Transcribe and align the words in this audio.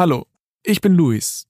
Hallo, 0.00 0.26
ich 0.62 0.80
bin 0.80 0.94
Luis. 0.94 1.46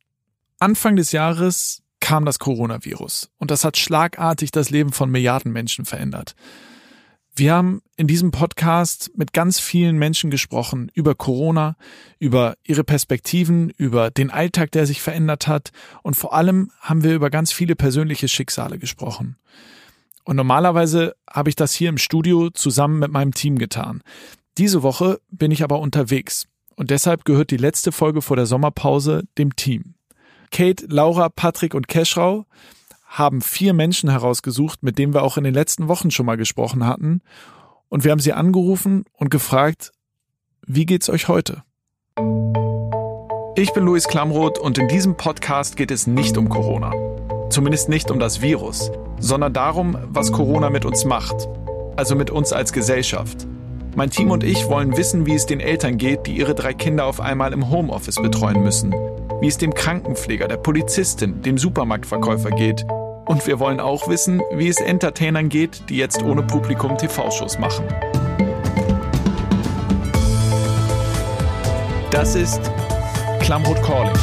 Anfang 0.59 0.97
des 0.97 1.13
Jahres 1.13 1.85
kam 2.01 2.25
das 2.25 2.41
Coronavirus 2.41 3.31
und 3.39 3.53
das 3.53 3.65
hat 3.65 3.77
schlagartig 3.77 4.51
das 4.51 4.71
Leben 4.71 4.91
von 4.91 5.09
Milliarden 5.09 5.53
Menschen 5.53 5.85
verändert. 5.85 6.35
Wir 7.33 7.55
haben 7.55 7.81
in 7.95 8.09
diesem 8.09 8.33
Podcast 8.33 9.13
mit 9.15 9.33
ganz 9.33 9.61
vielen 9.61 9.99
Menschen 9.99 10.33
gesprochen 10.33 10.91
über 10.95 11.15
Corona, 11.15 11.77
über 12.19 12.57
ihre 12.65 12.83
Perspektiven, 12.83 13.71
über 13.71 14.11
den 14.11 14.33
Alltag, 14.33 14.73
der 14.73 14.85
sich 14.85 15.01
verändert 15.01 15.47
hat 15.47 15.71
und 16.03 16.17
vor 16.17 16.35
allem 16.35 16.73
haben 16.81 17.05
wir 17.05 17.15
über 17.15 17.31
ganz 17.31 17.53
viele 17.53 17.77
persönliche 17.77 18.27
Schicksale 18.27 18.81
gesprochen. 18.81 19.37
Und 20.25 20.35
normalerweise 20.35 21.15
habe 21.31 21.51
ich 21.51 21.55
das 21.55 21.73
hier 21.73 21.89
im 21.89 21.99
Studio 21.99 22.51
zusammen 22.51 22.99
mit 22.99 23.13
meinem 23.13 23.33
Team 23.33 23.59
getan. 23.59 24.03
Diese 24.59 24.83
Woche 24.83 25.21
bin 25.31 25.53
ich 25.53 25.63
aber 25.63 25.79
unterwegs 25.79 26.49
und 26.77 26.91
deshalb 26.91 27.25
gehört 27.25 27.51
die 27.51 27.57
letzte 27.57 27.93
Folge 27.93 28.23
vor 28.23 28.37
der 28.37 28.47
Sommerpause 28.47 29.25
dem 29.39 29.57
Team. 29.57 29.95
Kate, 30.51 30.87
Laura, 30.89 31.29
Patrick 31.29 31.75
und 31.75 31.89
Keschrau 31.89 32.47
haben 33.07 33.41
vier 33.41 33.73
Menschen 33.73 34.09
herausgesucht, 34.11 34.83
mit 34.83 34.99
denen 34.99 35.15
wir 35.15 35.23
auch 35.23 35.37
in 35.37 35.45
den 35.45 35.55
letzten 35.55 35.89
Wochen 35.89 36.11
schon 36.11 36.27
mal 36.27 36.37
gesprochen 36.37 36.87
hatten. 36.87 37.23
Und 37.89 38.05
wir 38.05 38.13
haben 38.13 38.21
sie 38.21 38.33
angerufen 38.33 39.05
und 39.13 39.31
gefragt, 39.31 39.93
wie 40.67 40.87
geht's 40.87 41.11
euch 41.11 41.29
heute? 41.29 41.65
Ich 43.57 43.73
bin 43.73 43.85
Luis 43.85 44.07
Klamroth 44.07 44.59
und 44.59 44.79
in 44.79 44.87
diesem 44.87 45.17
Podcast 45.17 45.77
geht 45.77 45.91
es 45.91 46.07
nicht 46.07 46.37
um 46.37 46.49
Corona. 46.49 46.93
Zumindest 47.51 47.89
nicht 47.89 48.13
um 48.13 48.21
das 48.21 48.41
Virus, 48.41 48.93
sondern 49.19 49.53
darum, 49.53 49.99
was 50.05 50.31
Corona 50.31 50.71
mit 50.71 50.85
uns 50.85 51.05
macht. 51.05 51.49
Also 51.97 52.15
mit 52.15 52.31
uns 52.31 52.53
als 52.53 52.73
Gesellschaft. 52.73 53.49
Mein 53.97 54.09
Team 54.09 54.31
und 54.31 54.45
ich 54.45 54.69
wollen 54.69 54.97
wissen, 54.97 55.27
wie 55.27 55.35
es 55.35 55.47
den 55.47 55.59
Eltern 55.59 55.97
geht, 55.97 56.27
die 56.27 56.37
ihre 56.37 56.55
drei 56.55 56.75
Kinder 56.75 57.07
auf 57.07 57.21
einmal 57.21 57.53
im 57.53 57.71
Homeoffice 57.71 58.23
betreuen 58.23 58.63
müssen. 58.63 58.93
Wie 59.41 59.49
es 59.49 59.59
dem 59.59 59.75
Krankenpfleger, 59.75 60.47
der 60.47 60.59
Polizistin, 60.59 61.43
dem 61.43 61.59
Supermarktverkäufer 61.59 62.51
geht 62.51 62.85
und 63.27 63.45
wir 63.49 63.59
wollen 63.59 63.81
auch 63.81 64.09
wissen, 64.09 64.43
wie 64.53 64.69
es 64.69 64.81
Entertainern 64.81 65.49
geht, 65.49 65.91
die 65.91 65.97
jetzt 65.97 66.23
ohne 66.23 66.43
Publikum 66.43 66.97
TV-Shows 66.97 67.59
machen. 67.59 67.85
Das 72.13 72.37
ist 72.37 72.61
Klamroth 73.41 73.83
Calling. 73.83 74.17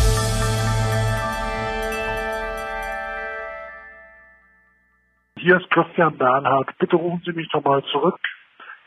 Hier 5.40 5.58
ist 5.58 5.70
Christian 5.72 6.18
Bernhard. 6.18 6.70
Bitte 6.80 6.96
rufen 6.96 7.22
Sie 7.26 7.34
mich 7.34 7.48
nochmal 7.54 7.84
zurück. 7.92 8.20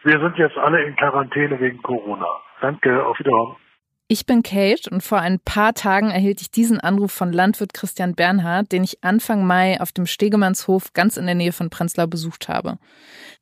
Wir 0.02 0.18
sind 0.18 0.38
jetzt 0.38 0.56
alle 0.56 0.82
in 0.82 0.96
Quarantäne 0.96 1.60
wegen 1.60 1.82
Corona. 1.82 2.26
Danke, 2.60 3.04
auf 3.04 3.18
Wiedersehen. 3.18 3.56
Ich 4.12 4.26
bin 4.26 4.42
Kate 4.42 4.90
und 4.90 5.04
vor 5.04 5.20
ein 5.20 5.38
paar 5.38 5.72
Tagen 5.72 6.10
erhielt 6.10 6.40
ich 6.40 6.50
diesen 6.50 6.80
Anruf 6.80 7.12
von 7.12 7.32
Landwirt 7.32 7.74
Christian 7.74 8.16
Bernhard, 8.16 8.72
den 8.72 8.82
ich 8.82 9.04
Anfang 9.04 9.46
Mai 9.46 9.80
auf 9.80 9.92
dem 9.92 10.06
Stegemannshof 10.06 10.94
ganz 10.94 11.16
in 11.16 11.26
der 11.26 11.36
Nähe 11.36 11.52
von 11.52 11.70
Prenzlau 11.70 12.08
besucht 12.08 12.48
habe. 12.48 12.78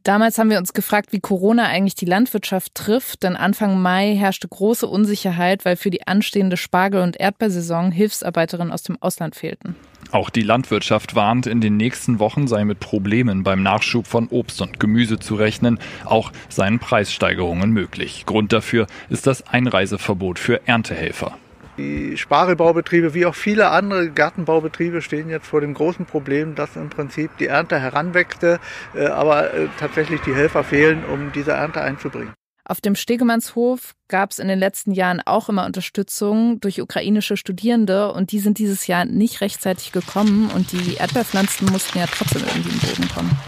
Damals 0.03 0.37
haben 0.39 0.51
wir 0.51 0.59
uns 0.59 0.75
gefragt, 0.75 1.13
wie 1.13 1.21
Corona 1.21 1.65
eigentlich 1.65 1.95
die 1.95 2.05
Landwirtschaft 2.05 2.75
trifft, 2.75 3.23
denn 3.23 3.35
Anfang 3.35 3.81
Mai 3.81 4.15
herrschte 4.15 4.47
große 4.47 4.87
Unsicherheit, 4.87 5.65
weil 5.65 5.77
für 5.77 5.91
die 5.91 6.07
anstehende 6.07 6.59
Spargel- 6.59 7.03
und 7.03 7.19
Erdbeersaison 7.19 7.91
Hilfsarbeiterinnen 7.91 8.73
aus 8.73 8.83
dem 8.83 9.01
Ausland 9.01 9.37
fehlten. 9.37 9.75
Auch 10.11 10.31
die 10.31 10.43
Landwirtschaft 10.43 11.15
warnt, 11.15 11.47
in 11.47 11.61
den 11.61 11.77
nächsten 11.77 12.19
Wochen 12.19 12.47
sei 12.47 12.65
mit 12.65 12.81
Problemen 12.81 13.43
beim 13.43 13.63
Nachschub 13.63 14.07
von 14.07 14.29
Obst 14.29 14.63
und 14.63 14.81
Gemüse 14.81 15.19
zu 15.19 15.35
rechnen. 15.35 15.79
Auch 16.05 16.33
seien 16.49 16.79
Preissteigerungen 16.79 17.71
möglich. 17.71 18.25
Grund 18.25 18.53
dafür 18.53 18.87
ist 19.11 19.27
das 19.27 19.47
Einreiseverbot 19.47 20.39
für 20.39 20.67
Erntehelfer. 20.67 21.37
Die 21.77 22.17
Spargelbaubetriebe 22.17 23.15
wie 23.15 23.27
auch 23.27 23.37
viele 23.37 23.71
andere 23.71 24.11
Gartenbaubetriebe 24.11 25.01
stehen 25.01 25.29
jetzt 25.31 25.47
vor 25.47 25.61
dem 25.61 25.75
großen 25.75 26.07
Problem, 26.07 26.57
dass 26.57 26.75
im 26.75 26.91
Prinzip 26.91 27.37
die 27.39 27.47
Ernte 27.47 27.79
heranwächste, 27.79 28.59
äh, 28.97 29.07
aber 29.07 29.55
äh, 29.55 29.69
tatsächlich 29.79 30.21
die 30.23 30.35
Helfer 30.35 30.65
fehlen, 30.65 31.05
um 31.05 31.31
diese 31.33 31.53
Ernte 31.53 31.81
einzubringen. 31.81 32.33
Auf 32.71 32.83
dem 32.83 32.97
Stegemannshof 32.97 33.95
gab 34.09 34.31
es 34.31 34.39
in 34.39 34.47
den 34.47 34.59
letzten 34.59 34.93
Jahren 34.93 35.23
auch 35.25 35.49
immer 35.49 35.65
Unterstützung 35.65 36.61
durch 36.61 36.83
ukrainische 36.83 37.39
Studierende 37.39 38.13
und 38.13 38.31
die 38.31 38.41
sind 38.41 38.59
dieses 38.59 38.87
Jahr 38.87 39.07
nicht 39.07 39.41
rechtzeitig 39.41 39.91
gekommen 39.91 40.51
und 40.55 40.71
die 40.73 40.97
Erdbeerpflanzen 40.97 41.67
mussten 41.73 41.99
ja 41.99 42.05
trotzdem 42.07 42.43
irgendwie 42.47 42.69
im 42.69 42.79
Boden 42.79 43.09
kommen. 43.09 43.41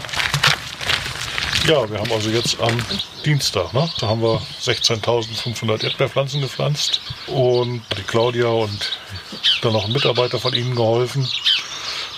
Ja, 1.67 1.87
wir 1.87 1.99
haben 1.99 2.11
also 2.11 2.31
jetzt 2.31 2.59
am 2.59 2.75
Dienstag, 3.23 3.71
ne? 3.75 3.87
da 3.99 4.07
haben 4.07 4.23
wir 4.23 4.41
16.500 4.63 5.83
Erdbeerpflanzen 5.83 6.41
gepflanzt 6.41 6.99
und 7.27 7.83
die 7.95 8.01
Claudia 8.01 8.47
und 8.47 8.99
dann 9.61 9.73
noch 9.73 9.85
ein 9.85 9.91
Mitarbeiter 9.91 10.39
von 10.39 10.55
ihnen 10.55 10.73
geholfen. 10.73 11.27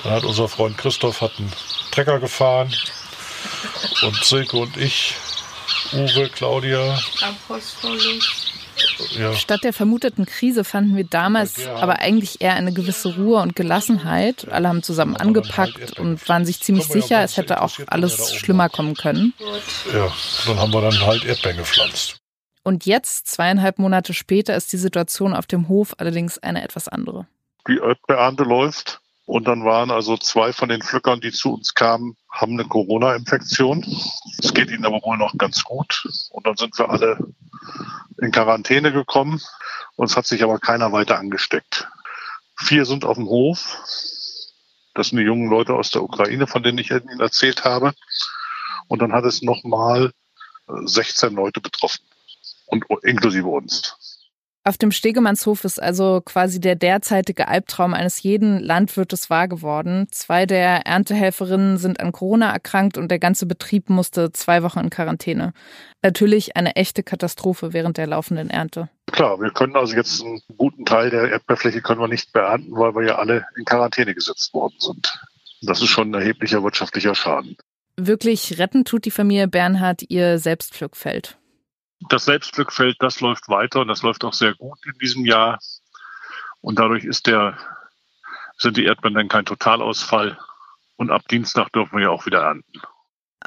Dann 0.03 0.13
hat 0.13 0.23
unser 0.23 0.47
Freund 0.47 0.77
Christoph 0.77 1.19
hat 1.19 1.33
einen 1.37 1.51
Trecker 1.91 2.21
gefahren 2.21 2.73
und 4.03 4.23
Silke 4.23 4.55
und 4.55 4.77
ich 4.77 5.17
Uwe, 5.93 6.29
Claudia. 6.29 6.97
Apostolus. 7.21 8.53
Ja. 9.11 9.33
Statt 9.33 9.63
der 9.63 9.73
vermuteten 9.73 10.25
Krise 10.25 10.63
fanden 10.63 10.95
wir 10.95 11.03
damals 11.03 11.63
ja. 11.63 11.75
aber 11.75 11.99
eigentlich 11.99 12.41
eher 12.41 12.55
eine 12.55 12.73
gewisse 12.73 13.15
Ruhe 13.15 13.41
und 13.41 13.55
Gelassenheit. 13.55 14.47
Alle 14.49 14.67
haben 14.67 14.83
zusammen 14.83 15.15
angepackt 15.15 15.99
und 15.99 16.27
waren 16.27 16.45
sich 16.45 16.61
ziemlich 16.61 16.87
sicher, 16.87 17.21
es 17.21 17.37
hätte 17.37 17.61
auch 17.61 17.77
alles 17.87 18.33
schlimmer 18.33 18.69
kommen 18.69 18.95
können. 18.95 19.33
Ja, 19.93 20.11
dann 20.47 20.59
haben 20.59 20.73
wir 20.73 20.81
dann 20.81 20.99
halt 21.05 21.23
Erdbeeren 21.23 21.57
gepflanzt. 21.57 22.17
Und 22.63 22.85
jetzt, 22.85 23.27
zweieinhalb 23.27 23.77
Monate 23.77 24.13
später, 24.13 24.55
ist 24.55 24.71
die 24.71 24.77
Situation 24.77 25.33
auf 25.35 25.45
dem 25.45 25.67
Hof 25.67 25.93
allerdings 25.97 26.39
eine 26.39 26.63
etwas 26.63 26.87
andere. 26.87 27.27
Die 27.67 27.77
Erdbeerernte 27.77 28.43
läuft. 28.43 29.01
Und 29.25 29.47
dann 29.47 29.63
waren 29.63 29.89
also 29.89 30.17
zwei 30.17 30.51
von 30.51 30.69
den 30.69 30.81
Pflückern, 30.81 31.21
die 31.21 31.31
zu 31.31 31.53
uns 31.53 31.73
kamen, 31.73 32.17
haben 32.29 32.53
eine 32.53 32.67
Corona-Infektion. 32.67 33.85
Es 34.39 34.53
geht 34.53 34.69
ihnen 34.69 34.85
aber 34.85 35.01
wohl 35.01 35.17
noch 35.17 35.37
ganz 35.37 35.63
gut. 35.63 36.07
Und 36.31 36.45
dann 36.45 36.57
sind 36.57 36.77
wir 36.77 36.89
alle 36.89 37.17
in 38.21 38.31
Quarantäne 38.31 38.91
gekommen. 38.91 39.41
Uns 39.95 40.17
hat 40.17 40.25
sich 40.25 40.43
aber 40.43 40.59
keiner 40.59 40.91
weiter 40.91 41.19
angesteckt. 41.19 41.87
Vier 42.57 42.85
sind 42.85 43.05
auf 43.05 43.15
dem 43.15 43.27
Hof. 43.27 43.77
Das 44.93 45.07
sind 45.07 45.19
die 45.19 45.25
jungen 45.25 45.49
Leute 45.49 45.73
aus 45.73 45.89
der 45.91 46.03
Ukraine, 46.03 46.45
von 46.45 46.61
denen 46.61 46.77
ich 46.77 46.91
Ihnen 46.91 47.19
erzählt 47.19 47.63
habe. 47.63 47.93
Und 48.87 49.01
dann 49.01 49.13
hat 49.13 49.25
es 49.25 49.41
nochmal 49.41 50.11
16 50.67 51.33
Leute 51.33 51.61
betroffen. 51.61 52.03
Und 52.67 52.85
inklusive 53.03 53.47
uns. 53.47 53.95
Auf 54.65 54.77
dem 54.77 54.91
Stegemannshof 54.91 55.65
ist 55.65 55.81
also 55.81 56.21
quasi 56.23 56.61
der 56.61 56.75
derzeitige 56.75 57.49
Albtraum 57.49 57.93
eines 57.93 58.23
jeden 58.23 58.59
Landwirtes 58.59 59.29
wahr 59.29 59.49
geworden. 59.49 60.07
Zwei 60.09 60.45
der 60.45 60.85
Erntehelferinnen 60.85 61.77
sind 61.77 61.99
an 61.99 62.13
Corona 62.13 62.53
erkrankt 62.53 62.97
und 62.97 63.09
der 63.11 63.19
ganze 63.19 63.45
Betrieb 63.45 63.89
musste 63.89 64.31
zwei 64.31 64.63
Wochen 64.63 64.79
in 64.79 64.89
Quarantäne. 64.89 65.51
Natürlich 66.01 66.55
eine 66.55 66.77
echte 66.77 67.03
Katastrophe 67.03 67.73
während 67.73 67.97
der 67.97 68.07
laufenden 68.07 68.49
Ernte. 68.49 68.87
Klar, 69.11 69.41
wir 69.41 69.51
können 69.51 69.75
also 69.75 69.97
jetzt 69.97 70.23
einen 70.23 70.39
guten 70.57 70.85
Teil 70.85 71.09
der 71.09 71.29
Erdbeerfläche 71.29 71.81
können 71.81 71.99
wir 71.99 72.07
nicht 72.07 72.31
beernten, 72.31 72.71
weil 72.71 72.95
wir 72.95 73.05
ja 73.05 73.15
alle 73.17 73.45
in 73.57 73.65
Quarantäne 73.65 74.15
gesetzt 74.15 74.53
worden 74.53 74.75
sind. 74.79 75.13
Das 75.61 75.81
ist 75.81 75.89
schon 75.89 76.11
ein 76.11 76.21
erheblicher 76.21 76.63
wirtschaftlicher 76.63 77.15
Schaden. 77.15 77.57
Wirklich 77.97 78.57
retten 78.59 78.85
tut 78.85 79.03
die 79.03 79.11
Familie 79.11 79.49
Bernhard 79.49 80.03
ihr 80.07 80.39
Selbstpflückfeld 80.39 81.37
das 82.09 82.25
Selbstglückfeld, 82.25 82.97
das 82.99 83.21
läuft 83.21 83.49
weiter 83.49 83.81
und 83.81 83.87
das 83.87 84.01
läuft 84.01 84.23
auch 84.23 84.33
sehr 84.33 84.53
gut 84.55 84.79
in 84.85 84.93
diesem 84.99 85.25
Jahr. 85.25 85.59
Und 86.61 86.79
dadurch 86.79 87.03
ist 87.03 87.27
der, 87.27 87.57
sind 88.57 88.77
die 88.77 88.85
Erdbeeren 88.85 89.15
dann 89.15 89.27
kein 89.27 89.45
Totalausfall. 89.45 90.37
Und 90.95 91.11
ab 91.11 91.27
Dienstag 91.29 91.71
dürfen 91.73 91.97
wir 91.97 92.03
ja 92.03 92.09
auch 92.09 92.25
wieder 92.25 92.41
ernten. 92.41 92.81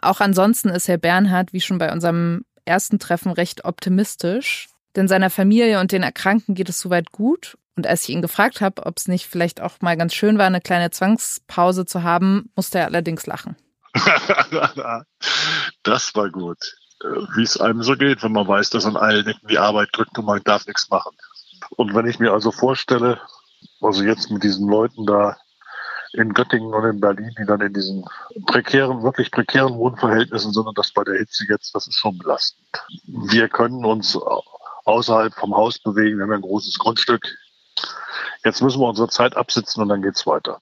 Auch 0.03 0.21
ansonsten 0.21 0.69
ist 0.69 0.89
Herr 0.89 0.99
Bernhard, 0.99 1.53
wie 1.53 1.61
schon 1.61 1.79
bei 1.79 1.93
unserem 1.93 2.45
ersten 2.65 2.99
Treffen, 2.99 3.33
recht 3.33 3.65
optimistisch. 3.65 4.69
Denn 4.95 5.09
seiner 5.09 5.31
Familie 5.31 5.81
und 5.81 5.93
den 5.93 6.03
Erkrankten 6.03 6.55
geht 6.55 6.69
es 6.69 6.81
soweit 6.81 7.13
gut. 7.13 7.57
Und 7.77 7.87
als 7.87 8.03
ich 8.05 8.11
ihn 8.11 8.23
gefragt 8.23 8.61
habe, 8.61 8.85
ob 8.87 8.97
es 8.99 9.09
nicht 9.09 9.27
vielleicht 9.27 9.61
auch 9.61 9.81
mal 9.81 9.97
ganz 9.97 10.15
schön 10.15 10.39
war, 10.39 10.47
eine 10.47 10.61
kleine 10.61 10.91
Zwangspause 10.91 11.87
zu 11.87 12.03
haben, 12.03 12.51
musste 12.57 12.79
er 12.79 12.87
allerdings 12.87 13.27
lachen. 13.27 13.57
das 15.83 16.15
war 16.15 16.31
gut 16.31 16.59
wie 17.01 17.43
es 17.43 17.61
einem 17.61 17.83
so 17.83 17.95
geht, 17.95 18.23
wenn 18.23 18.33
man 18.33 18.49
weiß, 18.49 18.71
dass 18.71 18.87
an 18.87 18.97
allen 18.97 19.27
Ecken 19.27 19.49
die 19.49 19.59
Arbeit 19.59 19.91
drückt 19.93 20.19
und 20.19 20.25
man 20.25 20.43
darf 20.45 20.67
nichts 20.67 20.89
machen. 20.91 21.17
Und 21.71 21.95
wenn 21.95 22.07
ich 22.07 22.19
mir 22.19 22.33
also 22.33 22.51
vorstelle, 22.51 23.21
also 23.81 24.03
jetzt 24.03 24.31
mit 24.31 24.43
diesen 24.43 24.69
Leuten 24.69 25.07
da 25.07 25.37
in 26.13 26.33
Göttingen 26.33 26.73
und 26.73 26.85
in 26.85 27.01
Berlin, 27.01 27.35
die 27.39 27.45
dann 27.45 27.61
in 27.61 27.75
diesen 27.75 28.05
prekären, 28.47 29.03
wirklich 29.03 29.31
prekären 29.31 29.75
Wohnverhältnissen 29.75 30.53
sind 30.53 30.67
und 30.67 30.79
das 30.79 30.93
bei 30.93 31.05
der 31.05 31.19
Hitze 31.19 31.45
jetzt, 31.49 31.75
das 31.75 31.87
ist 31.87 31.97
schon 31.97 32.17
belastend. 32.19 32.67
Wir 33.07 33.49
können 33.49 33.85
uns 33.85 34.19
außerhalb 34.85 35.35
vom 35.35 35.55
Haus 35.55 35.79
bewegen, 35.79 36.19
wir 36.19 36.25
haben 36.25 36.33
ein 36.33 36.41
großes 36.41 36.79
Grundstück. 36.79 37.27
Jetzt 38.45 38.63
müssen 38.63 38.81
wir 38.81 38.89
unsere 38.89 39.09
Zeit 39.09 39.37
absitzen 39.37 39.83
und 39.83 39.89
dann 39.89 40.03
geht's 40.03 40.27
weiter. 40.27 40.61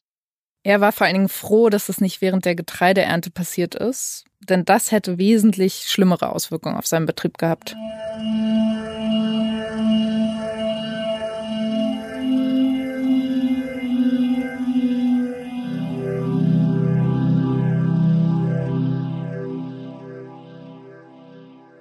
Er 0.67 0.81
war 0.81 0.93
vor 0.93 1.07
allen 1.07 1.15
Dingen 1.15 1.29
froh, 1.29 1.69
dass 1.69 1.91
es 1.91 2.01
nicht 2.01 2.23
während 2.23 2.47
der 2.47 2.55
Getreideernte 2.55 3.31
passiert 3.31 3.75
ist, 3.75 4.25
denn 4.41 4.65
das 4.65 4.93
hätte 4.93 5.19
wesentlich 5.19 5.85
schlimmere 5.89 6.31
Auswirkungen 6.31 6.77
auf 6.77 6.87
seinen 6.87 7.05
Betrieb 7.05 7.37
gehabt. 7.37 7.77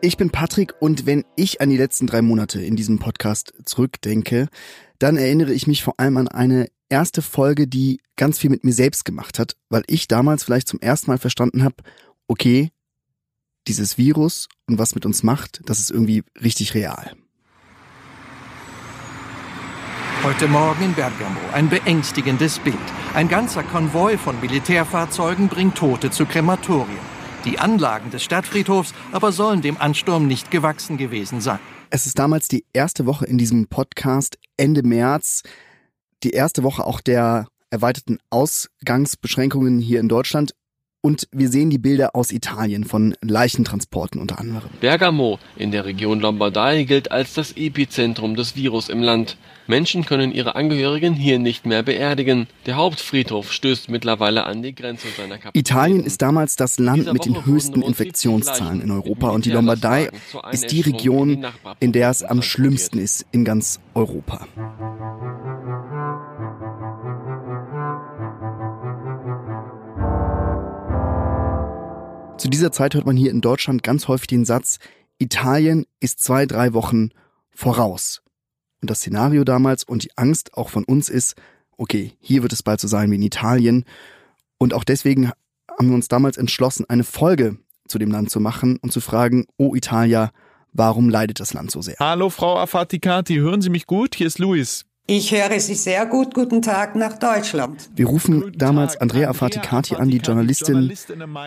Ich 0.05 0.17
bin 0.17 0.31
Patrick 0.31 0.73
und 0.81 1.05
wenn 1.05 1.23
ich 1.37 1.61
an 1.61 1.69
die 1.69 1.77
letzten 1.77 2.07
drei 2.07 2.21
Monate 2.21 2.61
in 2.61 2.75
diesem 2.75 2.99
Podcast 2.99 3.53
zurückdenke, 3.63 4.49
dann 4.99 5.15
erinnere 5.15 5.53
ich 5.53 5.65
mich 5.65 5.81
vor 5.81 5.93
allem 5.97 6.17
an 6.17 6.27
eine 6.27 6.67
erste 6.89 7.21
Folge, 7.21 7.69
die 7.69 8.01
ganz 8.17 8.37
viel 8.37 8.49
mit 8.49 8.65
mir 8.65 8.73
selbst 8.73 9.05
gemacht 9.05 9.39
hat, 9.39 9.55
weil 9.69 9.83
ich 9.87 10.09
damals 10.09 10.43
vielleicht 10.43 10.67
zum 10.67 10.81
ersten 10.81 11.09
Mal 11.09 11.19
verstanden 11.19 11.63
habe, 11.63 11.75
okay, 12.27 12.71
dieses 13.69 13.97
Virus 13.97 14.49
und 14.67 14.77
was 14.77 14.93
mit 14.93 15.05
uns 15.05 15.23
macht, 15.23 15.61
das 15.67 15.79
ist 15.79 15.89
irgendwie 15.89 16.25
richtig 16.43 16.73
real. 16.73 17.13
Heute 20.21 20.49
Morgen 20.49 20.83
in 20.83 20.93
Bergamo 20.95 21.39
ein 21.53 21.69
beängstigendes 21.69 22.59
Bild. 22.59 22.75
Ein 23.13 23.29
ganzer 23.29 23.63
Konvoi 23.63 24.17
von 24.17 24.37
Militärfahrzeugen 24.41 25.47
bringt 25.47 25.75
Tote 25.75 26.11
zu 26.11 26.25
Krematorien. 26.25 27.12
Die 27.45 27.59
Anlagen 27.59 28.09
des 28.09 28.23
Stadtfriedhofs 28.23 28.93
aber 29.11 29.31
sollen 29.31 29.61
dem 29.61 29.77
Ansturm 29.77 30.27
nicht 30.27 30.49
gewachsen 30.49 30.97
gewesen 30.97 31.41
sein. 31.41 31.59
Es 31.89 32.05
ist 32.05 32.17
damals 32.17 32.47
die 32.47 32.65
erste 32.73 33.05
Woche 33.05 33.25
in 33.25 33.37
diesem 33.37 33.67
Podcast, 33.67 34.37
Ende 34.57 34.81
März, 34.83 35.43
die 36.23 36.31
erste 36.31 36.63
Woche 36.63 36.85
auch 36.85 37.01
der 37.01 37.47
erweiterten 37.69 38.17
Ausgangsbeschränkungen 38.29 39.79
hier 39.79 39.99
in 39.99 40.07
Deutschland. 40.07 40.53
Und 41.05 41.27
wir 41.33 41.49
sehen 41.49 41.69
die 41.69 41.79
Bilder 41.79 42.15
aus 42.15 42.31
Italien 42.31 42.85
von 42.85 43.13
Leichentransporten 43.21 44.21
unter 44.21 44.39
anderem. 44.39 44.69
Bergamo 44.79 45.37
in 45.57 45.71
der 45.71 45.83
Region 45.83 46.21
Lombardei 46.21 46.83
gilt 46.83 47.11
als 47.11 47.33
das 47.33 47.57
Epizentrum 47.57 48.37
des 48.37 48.55
Virus 48.55 48.87
im 48.87 49.01
Land. 49.01 49.35
Menschen 49.67 50.05
können 50.05 50.31
ihre 50.31 50.55
Angehörigen 50.55 51.13
hier 51.13 51.39
nicht 51.39 51.65
mehr 51.65 51.83
beerdigen. 51.83 52.47
Der 52.67 52.77
Hauptfriedhof 52.77 53.51
stößt 53.51 53.89
mittlerweile 53.89 54.45
an 54.45 54.63
die 54.63 54.73
Grenze 54.73 55.07
seiner 55.17 55.39
Kapazität. 55.39 55.59
Italien 55.59 56.05
ist 56.05 56.21
damals 56.21 56.55
das 56.55 56.79
Land 56.79 57.11
mit 57.11 57.25
den 57.25 57.45
höchsten 57.45 57.81
Infektionszahlen 57.81 58.79
in 58.79 58.89
Europa 58.89 59.29
und 59.31 59.43
die 59.43 59.51
Lombardei 59.51 60.09
ist 60.53 60.71
die 60.71 60.81
Region, 60.81 61.45
in 61.81 61.91
der 61.91 62.11
es 62.11 62.23
am 62.23 62.41
schlimmsten 62.41 62.99
ist 62.99 63.25
in 63.33 63.43
ganz 63.43 63.81
Europa. 63.93 64.47
Zu 72.43 72.49
dieser 72.49 72.73
Zeit 72.73 72.93
hört 72.93 73.05
man 73.05 73.15
hier 73.15 73.31
in 73.31 73.39
Deutschland 73.39 73.83
ganz 73.83 74.09
häufig 74.09 74.27
den 74.27 74.43
Satz, 74.43 74.79
Italien 75.17 75.85
ist 76.01 76.21
zwei, 76.21 76.45
drei 76.45 76.73
Wochen 76.73 77.11
voraus. 77.51 78.21
Und 78.81 78.89
das 78.89 78.97
Szenario 78.97 79.45
damals 79.45 79.85
und 79.85 80.03
die 80.03 80.11
Angst 80.17 80.53
auch 80.53 80.67
von 80.67 80.83
uns 80.83 81.07
ist, 81.07 81.35
okay, 81.77 82.17
hier 82.19 82.41
wird 82.41 82.51
es 82.51 82.61
bald 82.61 82.81
so 82.81 82.89
sein 82.89 83.09
wie 83.11 83.15
in 83.15 83.21
Italien. 83.21 83.85
Und 84.57 84.73
auch 84.73 84.83
deswegen 84.83 85.31
haben 85.71 85.87
wir 85.87 85.95
uns 85.95 86.09
damals 86.09 86.35
entschlossen, 86.35 86.83
eine 86.89 87.05
Folge 87.05 87.59
zu 87.87 87.97
dem 87.97 88.11
Land 88.11 88.29
zu 88.29 88.41
machen 88.41 88.75
und 88.75 88.91
zu 88.91 88.99
fragen, 88.99 89.45
oh 89.55 89.73
Italia, 89.73 90.33
warum 90.73 91.07
leidet 91.07 91.39
das 91.39 91.53
Land 91.53 91.71
so 91.71 91.81
sehr? 91.81 91.95
Hallo 92.01 92.29
Frau 92.29 92.57
Afatikati, 92.57 93.35
hören 93.35 93.61
Sie 93.61 93.69
mich 93.69 93.87
gut? 93.87 94.15
Hier 94.15 94.27
ist 94.27 94.39
Luis. 94.39 94.83
Ich 95.05 95.33
höre 95.33 95.59
Sie 95.59 95.75
sehr 95.75 96.05
gut. 96.05 96.33
Guten 96.33 96.61
Tag 96.61 96.95
nach 96.95 97.17
Deutschland. 97.19 97.89
Wir 97.93 98.05
rufen 98.05 98.53
damals 98.55 98.95
Andrea 98.95 99.29
Afatikati 99.29 99.95
an, 99.95 100.09
die 100.09 100.19
Journalistin 100.19 100.93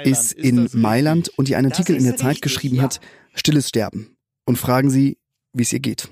ist 0.04 0.32
in 0.34 0.68
Mailand 0.74 1.30
und 1.38 1.48
die 1.48 1.56
einen 1.56 1.72
Artikel 1.72 1.96
in 1.96 2.04
der 2.04 2.16
Zeit 2.16 2.42
geschrieben 2.42 2.82
hat, 2.82 3.00
Stilles 3.34 3.70
Sterben. 3.70 4.14
Und 4.44 4.56
fragen 4.56 4.90
Sie, 4.90 5.16
wie 5.54 5.62
es 5.62 5.72
ihr 5.72 5.80
geht. 5.80 6.10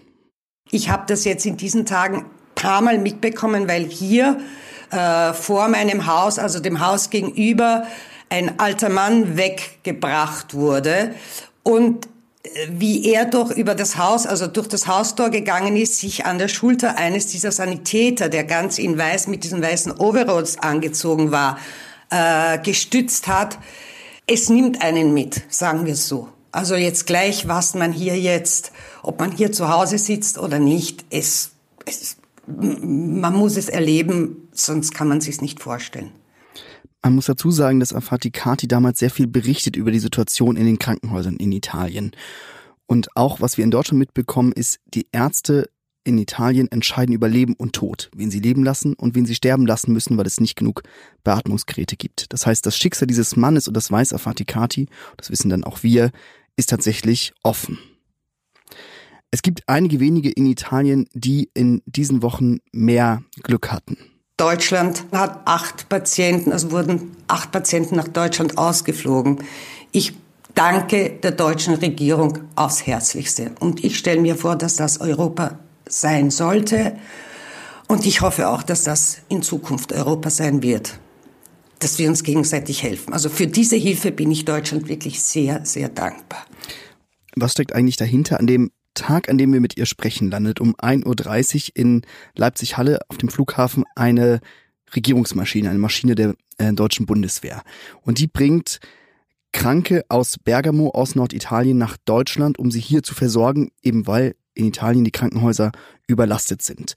Ich 0.70 0.88
habe 0.88 1.05
das 1.06 1.25
jetzt 1.25 1.44
in 1.44 1.58
diesen 1.58 1.85
Tagen 1.85 2.25
paar 2.55 2.81
Mal 2.81 2.99
mitbekommen, 2.99 3.69
weil 3.69 3.85
hier 3.85 4.41
äh, 4.91 5.35
vor 5.35 5.69
meinem 5.69 6.06
Haus, 6.06 6.38
also 6.38 6.61
dem 6.61 6.81
Haus 6.81 7.11
gegenüber, 7.11 7.87
ein 8.31 8.58
alter 8.58 8.88
Mann 8.88 9.37
weggebracht 9.37 10.55
wurde. 10.55 11.14
Und 11.62 12.08
wie 12.69 13.06
er 13.06 13.25
doch 13.25 13.50
über 13.50 13.75
das 13.75 13.96
Haus, 13.96 14.26
also 14.26 14.46
durch 14.46 14.69
das 14.69 14.87
Haustor 14.87 15.31
gegangen 15.31 15.76
ist, 15.76 15.99
sich 15.99 16.26
an 16.26 16.38
der 16.38 16.49
Schulter 16.49 16.99
eines 16.99 17.26
dieser 17.26 17.52
Sanitäter, 17.52 18.29
der 18.29 18.44
ganz 18.44 18.79
in 18.79 18.99
weiß 18.99 19.29
mit 19.29 19.44
diesen 19.44 19.62
weißen 19.62 19.93
Overalls 19.93 20.58
angezogen 20.58 21.31
war, 21.31 21.58
äh, 22.11 22.58
gestützt 22.58 23.29
hat. 23.29 23.58
Es 24.26 24.49
nimmt 24.49 24.82
einen 24.82 25.14
mit, 25.14 25.43
sagen 25.49 25.87
wir 25.87 25.96
so. 25.96 26.29
Also 26.52 26.76
jetzt 26.76 27.06
gleich, 27.06 27.49
was 27.49 27.75
man 27.75 27.93
hier 27.93 28.19
jetzt, 28.19 28.73
ob 29.02 29.19
man 29.20 29.32
hier 29.32 29.50
zu 29.50 29.69
Hause 29.69 29.99
sitzt 29.99 30.38
oder 30.38 30.58
nicht, 30.58 31.05
es, 31.11 31.50
es 31.87 32.17
man 32.46 33.35
muss 33.35 33.56
es 33.56 33.70
erleben, 33.70 34.49
sonst 34.52 34.93
kann 34.94 35.08
man 35.08 35.23
sich 35.23 35.41
nicht 35.41 35.61
vorstellen. 35.61 36.12
Man 37.05 37.17
muss 37.17 37.27
dazu 37.27 37.51
sagen, 37.51 37.81
dass 37.81 37.93
Afatikati 37.93 38.67
damals 38.67 38.99
sehr 38.99 39.11
viel 39.11 39.27
berichtet 39.27 39.77
über 39.77 39.91
die 39.91 39.99
Situation 39.99 40.56
in 40.56 40.65
den 40.65 40.79
Krankenhäusern 40.79 41.37
in 41.37 41.53
Italien. 41.53 42.12
Und 42.87 43.15
auch, 43.15 43.43
was 43.43 43.59
wir 43.59 43.65
in 43.65 43.71
Deutschland 43.71 43.99
mitbekommen, 43.99 44.53
ist, 44.53 44.81
die 44.87 45.06
Ärzte 45.12 45.69
in 46.05 46.17
Italien 46.17 46.73
entscheiden 46.73 47.15
über 47.15 47.29
Leben 47.29 47.56
und 47.56 47.75
Tod, 47.75 48.11
wen 48.17 48.31
sie 48.31 48.41
leben 48.41 48.65
lassen 48.65 48.95
und 48.95 49.15
wen 49.15 49.27
sie 49.27 49.35
sterben 49.35 49.67
lassen 49.67 49.93
müssen, 49.93 50.17
weil 50.17 50.27
es 50.27 50.41
nicht 50.41 50.56
genug 50.56 50.83
Beatmungsgeräte 51.25 51.97
gibt. 51.97 52.33
Das 52.33 52.47
heißt, 52.47 52.65
das 52.65 52.79
Schicksal 52.79 53.06
dieses 53.06 53.37
Mannes, 53.37 53.69
und 53.69 53.75
das 53.75 53.91
weiß 53.91 54.15
Afatikati, 54.15 54.87
das 55.19 55.31
wissen 55.31 55.51
dann 55.51 55.65
auch 55.65 55.83
wir, 55.83 56.11
ist 56.56 56.71
tatsächlich 56.71 57.35
offen. 57.43 57.79
Es 59.31 59.43
gibt 59.43 59.62
einige 59.67 60.01
wenige 60.01 60.31
in 60.31 60.47
Italien, 60.47 61.06
die 61.12 61.51
in 61.53 61.83
diesen 61.85 62.23
Wochen 62.23 62.61
mehr 62.73 63.23
Glück 63.43 63.71
hatten. 63.71 63.99
Deutschland 64.37 65.05
hat 65.13 65.43
acht 65.45 65.89
Patienten, 65.89 66.53
also 66.53 66.73
wurden 66.73 67.17
acht 67.29 67.53
Patienten 67.53 67.95
nach 67.97 68.09
Deutschland 68.09 68.59
ausgeflogen. 68.59 69.45
Ich 69.93 70.15
danke 70.55 71.11
der 71.11 71.31
deutschen 71.31 71.75
Regierung 71.75 72.41
aufs 72.57 72.85
Herzlichste. 72.87 73.53
Und 73.61 73.85
ich 73.85 73.97
stelle 73.97 74.21
mir 74.21 74.35
vor, 74.35 74.57
dass 74.57 74.77
das 74.77 75.01
Europa 75.01 75.59
sein 75.89 76.31
sollte. 76.31 76.97
Und 77.87 78.07
ich 78.07 78.23
hoffe 78.23 78.49
auch, 78.49 78.63
dass 78.63 78.83
das 78.83 79.19
in 79.29 79.43
Zukunft 79.43 79.93
Europa 79.93 80.31
sein 80.31 80.63
wird. 80.63 80.99
Dass 81.79 81.99
wir 81.99 82.09
uns 82.09 82.25
gegenseitig 82.25 82.83
helfen. 82.83 83.13
Also 83.13 83.29
für 83.29 83.47
diese 83.47 83.77
Hilfe 83.77 84.11
bin 84.11 84.31
ich 84.33 84.45
Deutschland 84.45 84.89
wirklich 84.89 85.23
sehr, 85.23 85.65
sehr 85.65 85.89
dankbar. 85.89 86.45
Was 87.37 87.53
steckt 87.53 87.73
eigentlich 87.73 87.97
dahinter 87.97 88.41
an 88.41 88.47
dem 88.47 88.71
Tag, 88.94 89.29
an 89.29 89.38
dem 89.38 89.52
wir 89.52 89.61
mit 89.61 89.76
ihr 89.76 89.87
sprechen, 89.87 90.31
landet 90.31 90.61
um 90.61 90.75
1.30 90.76 91.70
Uhr 91.70 91.76
in 91.76 92.02
Leipzig-Halle 92.35 93.00
auf 93.08 93.19
dem 93.19 93.29
Flughafen 93.29 93.85
eine 93.94 94.41
Regierungsmaschine, 94.94 95.69
eine 95.69 95.79
Maschine 95.79 96.15
der 96.15 96.34
äh, 96.58 96.72
deutschen 96.72 97.06
Bundeswehr. 97.06 97.63
Und 98.03 98.19
die 98.19 98.27
bringt 98.27 98.81
Kranke 99.53 100.05
aus 100.08 100.36
Bergamo, 100.39 100.91
aus 100.91 101.15
Norditalien 101.15 101.79
nach 101.79 101.96
Deutschland, 102.05 102.58
um 102.58 102.70
sie 102.70 102.81
hier 102.81 103.03
zu 103.03 103.15
versorgen, 103.15 103.70
eben 103.82 104.06
weil 104.06 104.34
in 104.55 104.67
Italien 104.67 105.05
die 105.05 105.13
Krankenhäuser 105.13 105.72
überlastet 106.06 106.63
sind. 106.63 106.94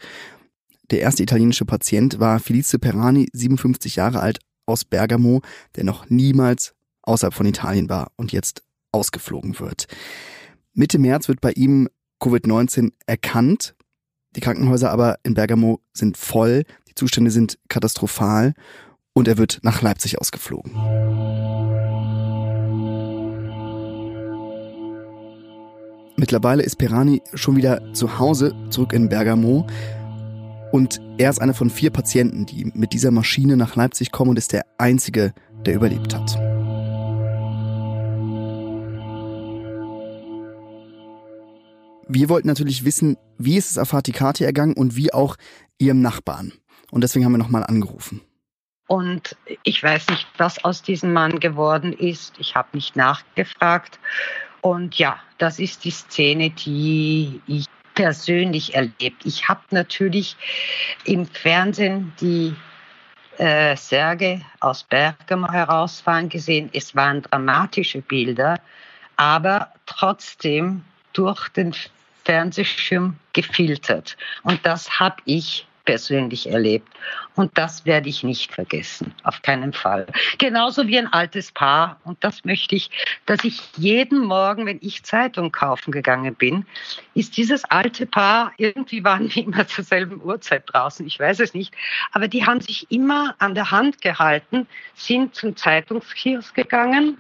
Der 0.90 1.02
erste 1.02 1.24
italienische 1.24 1.66
Patient 1.66 2.20
war 2.20 2.40
Felice 2.40 2.80
Perani, 2.80 3.28
57 3.34 3.96
Jahre 3.98 4.22
alt, 4.22 4.40
aus 4.66 4.86
Bergamo, 4.86 5.42
der 5.76 5.84
noch 5.84 6.10
niemals 6.10 6.74
außerhalb 7.04 7.34
von 7.34 7.46
Italien 7.46 7.90
war 7.90 8.12
und 8.18 8.32
jetzt 8.32 8.64
ausgeflogen 8.92 9.60
wird. 9.60 9.88
Mitte 10.80 11.00
März 11.00 11.28
wird 11.28 11.42
bei 11.42 11.54
ihm 11.54 11.90
Covid-19 12.22 12.92
erkannt. 13.08 13.76
Die 14.36 14.42
Krankenhäuser 14.42 14.92
aber 14.92 15.18
in 15.24 15.34
Bergamo 15.34 15.80
sind 15.92 16.18
voll, 16.18 16.66
die 16.88 16.94
Zustände 16.94 17.32
sind 17.32 17.58
katastrophal 17.68 18.54
und 19.14 19.28
er 19.28 19.40
wird 19.40 19.58
nach 19.64 19.82
Leipzig 19.82 20.22
ausgeflogen. 20.22 20.72
Mittlerweile 26.16 26.62
ist 26.62 26.76
Perani 26.76 27.24
schon 27.34 27.56
wieder 27.56 27.92
zu 27.96 28.20
Hause, 28.20 28.54
zurück 28.70 28.94
in 28.94 29.10
Bergamo. 29.10 29.66
Und 30.72 31.02
er 31.18 31.32
ist 31.32 31.42
einer 31.42 31.56
von 31.56 31.72
vier 31.72 31.90
Patienten, 31.90 32.46
die 32.46 32.72
mit 32.76 32.94
dieser 32.94 33.10
Maschine 33.10 33.58
nach 33.58 33.76
Leipzig 33.76 34.12
kommen 34.12 34.30
und 34.30 34.38
ist 34.38 34.54
der 34.54 34.66
einzige, 34.78 35.34
der 35.66 35.74
überlebt 35.74 36.14
hat. 36.14 36.57
Wir 42.10 42.30
wollten 42.30 42.48
natürlich 42.48 42.86
wissen, 42.86 43.18
wie 43.38 43.58
ist 43.58 43.72
es 43.72 43.78
Afatikati 43.78 44.44
ergangen 44.44 44.74
und 44.74 44.96
wie 44.96 45.14
auch 45.14 45.36
ihrem 45.78 46.02
Nachbarn. 46.02 46.54
Und 46.92 47.04
deswegen 47.04 47.26
haben 47.26 47.34
wir 47.34 47.38
nochmal 47.38 47.66
angerufen. 47.66 48.22
Und 48.88 49.36
ich 49.64 49.84
weiß 49.84 50.08
nicht, 50.08 50.28
was 50.38 50.64
aus 50.64 50.82
diesem 50.82 51.12
Mann 51.12 51.40
geworden 51.40 51.92
ist. 51.92 52.36
Ich 52.40 52.56
habe 52.56 52.70
nicht 52.72 52.96
nachgefragt. 52.96 54.00
Und 54.62 54.98
ja, 54.98 55.20
das 55.38 55.60
ist 55.60 55.84
die 55.84 55.92
Szene, 55.92 56.52
die 56.52 57.42
ich 57.48 57.66
persönlich 57.94 58.76
erlebt. 58.76 59.26
Ich 59.26 59.50
habe 59.50 59.62
natürlich 59.72 60.38
im 61.04 61.26
Fernsehen 61.26 62.14
die 62.22 62.56
äh, 63.38 63.76
Särge 63.76 64.42
aus 64.62 64.84
Bergamo 64.84 65.52
herausfahren 65.52 66.30
gesehen. 66.30 66.70
Es 66.74 66.96
waren 66.96 67.22
dramatische 67.24 68.02
Bilder, 68.02 68.60
aber 69.18 69.74
trotzdem 69.86 70.84
durch 71.14 71.50
den 71.50 71.74
Fernsehschirm 72.28 73.16
gefiltert. 73.32 74.18
Und 74.44 74.60
das 74.66 75.00
habe 75.00 75.16
ich 75.24 75.66
persönlich 75.86 76.50
erlebt. 76.50 76.90
Und 77.36 77.58
das 77.58 77.86
werde 77.86 78.10
ich 78.10 78.22
nicht 78.22 78.54
vergessen, 78.54 79.14
auf 79.24 79.42
keinen 79.42 79.72
Fall. 79.72 80.06
Genauso 80.38 80.86
wie 80.88 80.98
ein 80.98 81.08
altes 81.08 81.54
Paar. 81.54 82.02
Und 82.04 82.22
das 82.22 82.44
möchte 82.44 82.76
ich, 82.76 82.92
dass 83.26 83.46
ich 83.46 83.62
jeden 83.78 84.20
Morgen, 84.26 84.66
wenn 84.66 84.80
ich 84.82 85.04
Zeitung 85.04 85.54
kaufen 85.54 85.94
gegangen 85.94 86.36
bin, 86.36 86.66
ist 87.14 87.38
dieses 87.38 87.64
alte 87.64 88.06
Paar, 88.06 88.52
irgendwie 88.58 89.06
waren 89.06 89.34
wir 89.34 89.44
immer 89.46 89.66
zur 89.66 89.86
selben 89.86 90.22
Uhrzeit 90.22 90.64
draußen, 90.66 91.08
ich 91.08 91.18
weiß 91.18 91.40
es 91.40 91.54
nicht, 91.54 91.74
aber 92.12 92.28
die 92.28 92.46
haben 92.46 92.60
sich 92.60 92.92
immer 92.92 93.36
an 93.40 93.56
der 93.56 93.72
Hand 93.72 94.02
gehalten, 94.02 94.68
sind 94.96 95.36
zum 95.36 95.56
Zeitungskiosk 95.56 96.54
gegangen, 96.54 97.18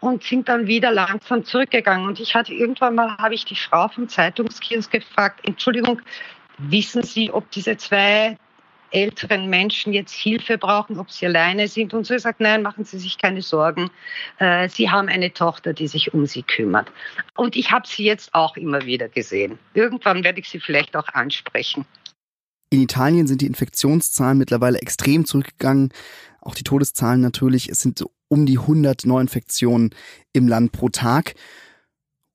und 0.00 0.22
sind 0.22 0.48
dann 0.48 0.66
wieder 0.66 0.90
langsam 0.90 1.44
zurückgegangen. 1.44 2.06
Und 2.06 2.20
ich 2.20 2.34
hatte 2.34 2.54
irgendwann 2.54 2.94
mal, 2.94 3.16
habe 3.18 3.34
ich 3.34 3.44
die 3.44 3.56
Frau 3.56 3.88
vom 3.88 4.08
Zeitungskiosk 4.08 4.90
gefragt, 4.90 5.40
Entschuldigung, 5.44 6.00
wissen 6.58 7.02
Sie, 7.02 7.30
ob 7.30 7.50
diese 7.50 7.76
zwei 7.76 8.36
älteren 8.90 9.48
Menschen 9.50 9.92
jetzt 9.92 10.14
Hilfe 10.14 10.58
brauchen, 10.58 10.98
ob 10.98 11.10
sie 11.10 11.26
alleine 11.26 11.68
sind. 11.68 11.92
Und 11.94 12.06
so 12.06 12.16
sagt, 12.18 12.40
nein, 12.40 12.62
machen 12.62 12.84
Sie 12.84 12.98
sich 12.98 13.18
keine 13.18 13.42
Sorgen. 13.42 13.90
Äh, 14.38 14.68
sie 14.68 14.90
haben 14.90 15.08
eine 15.08 15.32
Tochter, 15.32 15.72
die 15.74 15.88
sich 15.88 16.14
um 16.14 16.26
Sie 16.26 16.42
kümmert. 16.42 16.90
Und 17.36 17.56
ich 17.56 17.70
habe 17.70 17.86
sie 17.86 18.04
jetzt 18.04 18.34
auch 18.34 18.56
immer 18.56 18.84
wieder 18.86 19.08
gesehen. 19.08 19.58
Irgendwann 19.74 20.24
werde 20.24 20.40
ich 20.40 20.48
sie 20.48 20.60
vielleicht 20.60 20.96
auch 20.96 21.08
ansprechen. 21.08 21.84
In 22.70 22.82
Italien 22.82 23.26
sind 23.26 23.40
die 23.40 23.46
Infektionszahlen 23.46 24.36
mittlerweile 24.36 24.78
extrem 24.78 25.24
zurückgegangen. 25.24 25.90
Auch 26.40 26.54
die 26.54 26.64
Todeszahlen 26.64 27.20
natürlich. 27.20 27.68
Es 27.68 27.80
sind 27.80 28.04
um 28.28 28.46
die 28.46 28.58
100 28.58 29.06
Neuinfektionen 29.06 29.90
im 30.32 30.48
Land 30.48 30.72
pro 30.72 30.88
Tag. 30.88 31.34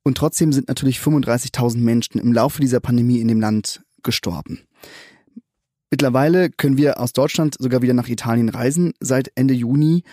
Und 0.04 0.18
trotzdem 0.18 0.52
sind 0.52 0.68
natürlich 0.68 1.00
35.000 1.00 1.78
Menschen 1.78 2.20
im 2.20 2.34
Laufe 2.34 2.62
dieser 2.62 2.80
Pandemie 2.80 3.20
in 3.20 3.28
dem 3.28 3.40
Land 3.40 3.84
gestorben. 4.04 4.68
Mittlerweile 5.92 6.50
können 6.50 6.78
wir 6.78 7.00
aus 7.00 7.14
Deutschland 7.14 7.56
sogar 7.60 7.82
wieder 7.82 7.94
nach 7.94 8.10
Italien 8.10 8.50
reisen 8.50 8.94
seit 9.00 9.32
Ende 9.36 9.54
Juni. 9.54 10.04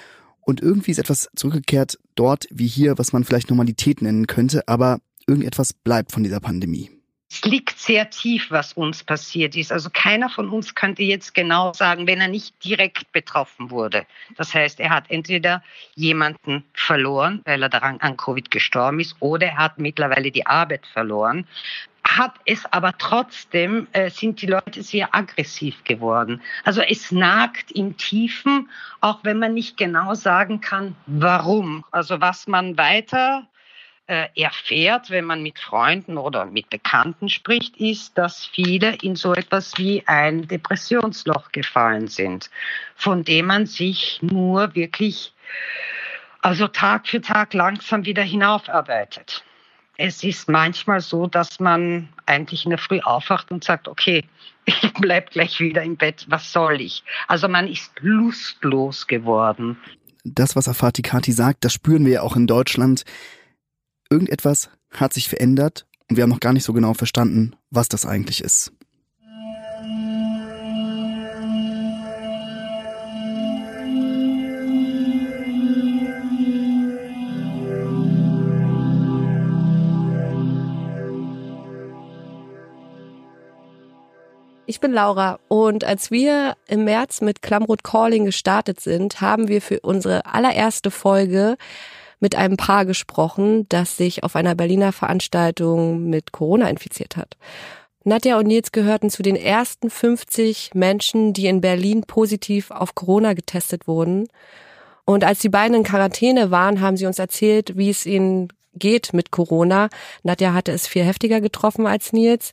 Und 0.40 0.60
irgendwie 0.60 0.90
ist 0.90 0.98
etwas 0.98 1.28
zurückgekehrt 1.34 1.98
dort 2.14 2.46
wie 2.50 2.66
hier, 2.66 2.98
was 2.98 3.12
man 3.12 3.24
vielleicht 3.24 3.50
Normalität 3.50 4.02
nennen 4.02 4.26
könnte, 4.26 4.68
aber 4.68 5.00
irgendetwas 5.26 5.72
bleibt 5.72 6.12
von 6.12 6.22
dieser 6.22 6.40
Pandemie. 6.40 6.90
Es 7.32 7.42
liegt 7.42 7.78
sehr 7.78 8.10
tief, 8.10 8.50
was 8.50 8.72
uns 8.72 9.04
passiert 9.04 9.54
ist. 9.54 9.70
Also 9.70 9.88
keiner 9.92 10.28
von 10.28 10.48
uns 10.48 10.74
könnte 10.74 11.04
jetzt 11.04 11.32
genau 11.32 11.72
sagen, 11.72 12.08
wenn 12.08 12.20
er 12.20 12.26
nicht 12.26 12.64
direkt 12.64 13.12
betroffen 13.12 13.70
wurde. 13.70 14.04
Das 14.36 14.52
heißt, 14.52 14.80
er 14.80 14.90
hat 14.90 15.04
entweder 15.10 15.62
jemanden 15.94 16.64
verloren, 16.74 17.40
weil 17.44 17.62
er 17.62 17.68
daran 17.68 18.00
an 18.00 18.16
Covid 18.16 18.50
gestorben 18.50 18.98
ist, 18.98 19.14
oder 19.20 19.46
er 19.46 19.58
hat 19.58 19.78
mittlerweile 19.78 20.32
die 20.32 20.44
Arbeit 20.44 20.84
verloren. 20.88 21.46
Hat 22.02 22.34
es 22.46 22.66
aber 22.72 22.98
trotzdem, 22.98 23.86
äh, 23.92 24.10
sind 24.10 24.42
die 24.42 24.46
Leute 24.46 24.82
sehr 24.82 25.14
aggressiv 25.14 25.84
geworden. 25.84 26.42
Also 26.64 26.80
es 26.80 27.12
nagt 27.12 27.70
im 27.70 27.96
Tiefen, 27.96 28.68
auch 29.00 29.20
wenn 29.22 29.38
man 29.38 29.54
nicht 29.54 29.76
genau 29.76 30.14
sagen 30.14 30.60
kann, 30.60 30.96
warum. 31.06 31.84
Also 31.92 32.20
was 32.20 32.48
man 32.48 32.76
weiter 32.76 33.46
äh, 34.10 34.28
erfährt, 34.34 35.10
wenn 35.10 35.24
man 35.24 35.40
mit 35.40 35.60
Freunden 35.60 36.18
oder 36.18 36.44
mit 36.44 36.68
Bekannten 36.68 37.28
spricht, 37.28 37.76
ist, 37.76 38.18
dass 38.18 38.44
viele 38.44 38.96
in 39.02 39.14
so 39.14 39.34
etwas 39.34 39.78
wie 39.78 40.02
ein 40.08 40.48
Depressionsloch 40.48 41.52
gefallen 41.52 42.08
sind, 42.08 42.50
von 42.96 43.22
dem 43.22 43.46
man 43.46 43.66
sich 43.66 44.18
nur 44.20 44.74
wirklich, 44.74 45.32
also 46.40 46.66
Tag 46.66 47.06
für 47.06 47.20
Tag 47.20 47.54
langsam 47.54 48.04
wieder 48.04 48.24
hinaufarbeitet. 48.24 49.44
Es 49.96 50.24
ist 50.24 50.48
manchmal 50.48 51.00
so, 51.00 51.28
dass 51.28 51.60
man 51.60 52.08
eigentlich 52.26 52.64
in 52.64 52.70
der 52.70 52.80
Früh 52.80 52.98
aufwacht 53.00 53.52
und 53.52 53.62
sagt, 53.62 53.86
okay, 53.86 54.24
ich 54.64 54.92
bleib 54.94 55.30
gleich 55.30 55.60
wieder 55.60 55.84
im 55.84 55.96
Bett, 55.96 56.26
was 56.28 56.52
soll 56.52 56.80
ich? 56.80 57.04
Also 57.28 57.46
man 57.46 57.68
ist 57.68 57.92
lustlos 58.00 59.06
geworden. 59.06 59.78
Das, 60.24 60.56
was 60.56 60.68
Afati 60.68 61.02
Kati 61.02 61.30
sagt, 61.30 61.64
das 61.64 61.72
spüren 61.72 62.04
wir 62.04 62.12
ja 62.14 62.22
auch 62.22 62.34
in 62.34 62.48
Deutschland 62.48 63.04
irgendetwas 64.10 64.70
hat 64.90 65.14
sich 65.14 65.28
verändert 65.28 65.86
und 66.08 66.16
wir 66.16 66.24
haben 66.24 66.30
noch 66.30 66.40
gar 66.40 66.52
nicht 66.52 66.64
so 66.64 66.72
genau 66.72 66.94
verstanden, 66.94 67.54
was 67.70 67.88
das 67.88 68.04
eigentlich 68.04 68.42
ist. 68.42 68.72
Ich 84.66 84.78
bin 84.78 84.92
Laura 84.92 85.40
und 85.48 85.82
als 85.82 86.12
wir 86.12 86.56
im 86.68 86.84
März 86.84 87.22
mit 87.22 87.42
Klamroth 87.42 87.82
Calling 87.82 88.24
gestartet 88.24 88.80
sind, 88.80 89.20
haben 89.20 89.48
wir 89.48 89.60
für 89.60 89.80
unsere 89.80 90.26
allererste 90.26 90.92
Folge 90.92 91.56
mit 92.20 92.36
einem 92.36 92.56
Paar 92.56 92.84
gesprochen, 92.84 93.66
das 93.68 93.96
sich 93.96 94.22
auf 94.22 94.36
einer 94.36 94.54
Berliner 94.54 94.92
Veranstaltung 94.92 96.04
mit 96.04 96.32
Corona 96.32 96.68
infiziert 96.68 97.16
hat. 97.16 97.36
Nadja 98.04 98.38
und 98.38 98.46
Nils 98.46 98.72
gehörten 98.72 99.10
zu 99.10 99.22
den 99.22 99.36
ersten 99.36 99.90
50 99.90 100.70
Menschen, 100.74 101.32
die 101.32 101.46
in 101.46 101.60
Berlin 101.60 102.02
positiv 102.02 102.70
auf 102.70 102.94
Corona 102.94 103.34
getestet 103.34 103.86
wurden. 103.86 104.28
Und 105.04 105.24
als 105.24 105.40
die 105.40 105.48
beiden 105.48 105.76
in 105.76 105.82
Quarantäne 105.82 106.50
waren, 106.50 106.80
haben 106.80 106.96
sie 106.96 107.06
uns 107.06 107.18
erzählt, 107.18 107.76
wie 107.76 107.90
es 107.90 108.06
ihnen 108.06 108.48
geht 108.74 109.12
mit 109.12 109.30
Corona. 109.30 109.88
Nadja 110.22 110.54
hatte 110.54 110.72
es 110.72 110.86
viel 110.86 111.02
heftiger 111.04 111.40
getroffen 111.40 111.86
als 111.86 112.12
Nils. 112.12 112.52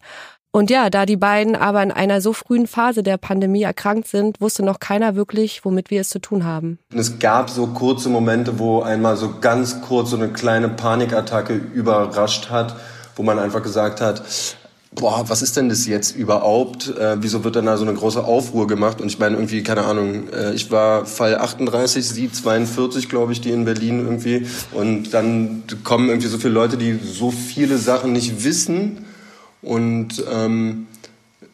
Und 0.57 0.71
ja, 0.71 0.89
da 0.89 1.05
die 1.05 1.17
beiden 1.17 1.55
aber 1.55 1.83
in 1.83 1.91
einer 1.91 2.19
so 2.19 2.33
frühen 2.33 2.65
Phase 2.65 3.03
der 3.03 3.17
Pandemie 3.17 3.61
erkrankt 3.61 4.07
sind, 4.07 4.41
wusste 4.41 4.65
noch 4.65 4.79
keiner 4.79 5.15
wirklich, 5.15 5.63
womit 5.63 5.91
wir 5.91 6.01
es 6.01 6.09
zu 6.09 6.17
tun 6.17 6.45
haben. 6.45 6.79
Es 6.95 7.19
gab 7.19 7.51
so 7.51 7.67
kurze 7.67 8.09
Momente, 8.09 8.57
wo 8.57 8.81
einmal 8.81 9.17
so 9.17 9.35
ganz 9.39 9.81
kurz 9.81 10.09
so 10.09 10.15
eine 10.15 10.29
kleine 10.29 10.67
Panikattacke 10.67 11.53
überrascht 11.53 12.49
hat, 12.49 12.75
wo 13.15 13.21
man 13.21 13.37
einfach 13.37 13.61
gesagt 13.61 14.01
hat, 14.01 14.23
boah, 14.95 15.29
was 15.29 15.43
ist 15.43 15.57
denn 15.57 15.69
das 15.69 15.85
jetzt 15.85 16.15
überhaupt? 16.15 16.87
Äh, 16.97 17.17
wieso 17.21 17.43
wird 17.43 17.55
dann 17.55 17.67
da 17.67 17.77
so 17.77 17.85
eine 17.85 17.93
große 17.93 18.23
Aufruhr 18.23 18.65
gemacht? 18.65 18.99
Und 18.99 19.09
ich 19.09 19.19
meine 19.19 19.35
irgendwie, 19.35 19.61
keine 19.61 19.83
Ahnung, 19.83 20.27
äh, 20.29 20.53
ich 20.55 20.71
war 20.71 21.05
Fall 21.05 21.37
38, 21.37 22.03
sie 22.03 22.31
42, 22.31 23.09
glaube 23.09 23.31
ich, 23.31 23.41
die 23.41 23.51
in 23.51 23.63
Berlin 23.63 23.99
irgendwie. 23.99 24.47
Und 24.71 25.13
dann 25.13 25.65
kommen 25.83 26.09
irgendwie 26.09 26.29
so 26.29 26.39
viele 26.39 26.55
Leute, 26.55 26.77
die 26.77 26.97
so 26.99 27.29
viele 27.29 27.77
Sachen 27.77 28.11
nicht 28.11 28.43
wissen 28.43 29.03
und 29.61 30.23
ähm, 30.31 30.87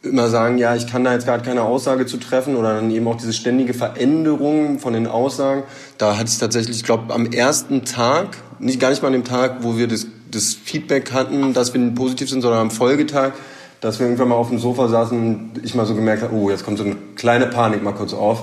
immer 0.02 0.28
sagen, 0.28 0.58
ja, 0.58 0.76
ich 0.76 0.86
kann 0.86 1.04
da 1.04 1.12
jetzt 1.12 1.26
gerade 1.26 1.44
keine 1.44 1.62
Aussage 1.62 2.06
zu 2.06 2.18
treffen 2.18 2.56
oder 2.56 2.74
dann 2.74 2.90
eben 2.90 3.06
auch 3.08 3.16
diese 3.16 3.32
ständige 3.32 3.74
Veränderung 3.74 4.78
von 4.78 4.92
den 4.92 5.06
Aussagen. 5.06 5.62
Da 5.98 6.16
hatte 6.16 6.30
ich 6.30 6.38
tatsächlich, 6.38 6.76
ich 6.76 6.84
glaube, 6.84 7.12
am 7.14 7.26
ersten 7.26 7.84
Tag, 7.84 8.36
nicht 8.58 8.80
gar 8.80 8.90
nicht 8.90 9.02
mal 9.02 9.08
an 9.08 9.14
dem 9.14 9.24
Tag, 9.24 9.62
wo 9.62 9.76
wir 9.76 9.88
das, 9.88 10.06
das 10.30 10.54
Feedback 10.54 11.12
hatten, 11.12 11.54
dass 11.54 11.74
wir 11.74 11.94
positiv 11.94 12.28
sind, 12.28 12.42
sondern 12.42 12.60
am 12.60 12.70
Folgetag, 12.70 13.32
dass 13.80 13.98
wir 13.98 14.06
irgendwann 14.06 14.28
mal 14.28 14.36
auf 14.36 14.48
dem 14.48 14.58
Sofa 14.58 14.88
saßen 14.88 15.18
und 15.18 15.64
ich 15.64 15.74
mal 15.74 15.86
so 15.86 15.94
gemerkt 15.94 16.22
habe, 16.22 16.34
oh, 16.34 16.50
jetzt 16.50 16.64
kommt 16.64 16.78
so 16.78 16.84
eine 16.84 16.96
kleine 17.16 17.46
Panik 17.46 17.82
mal 17.82 17.92
kurz 17.92 18.12
auf. 18.12 18.42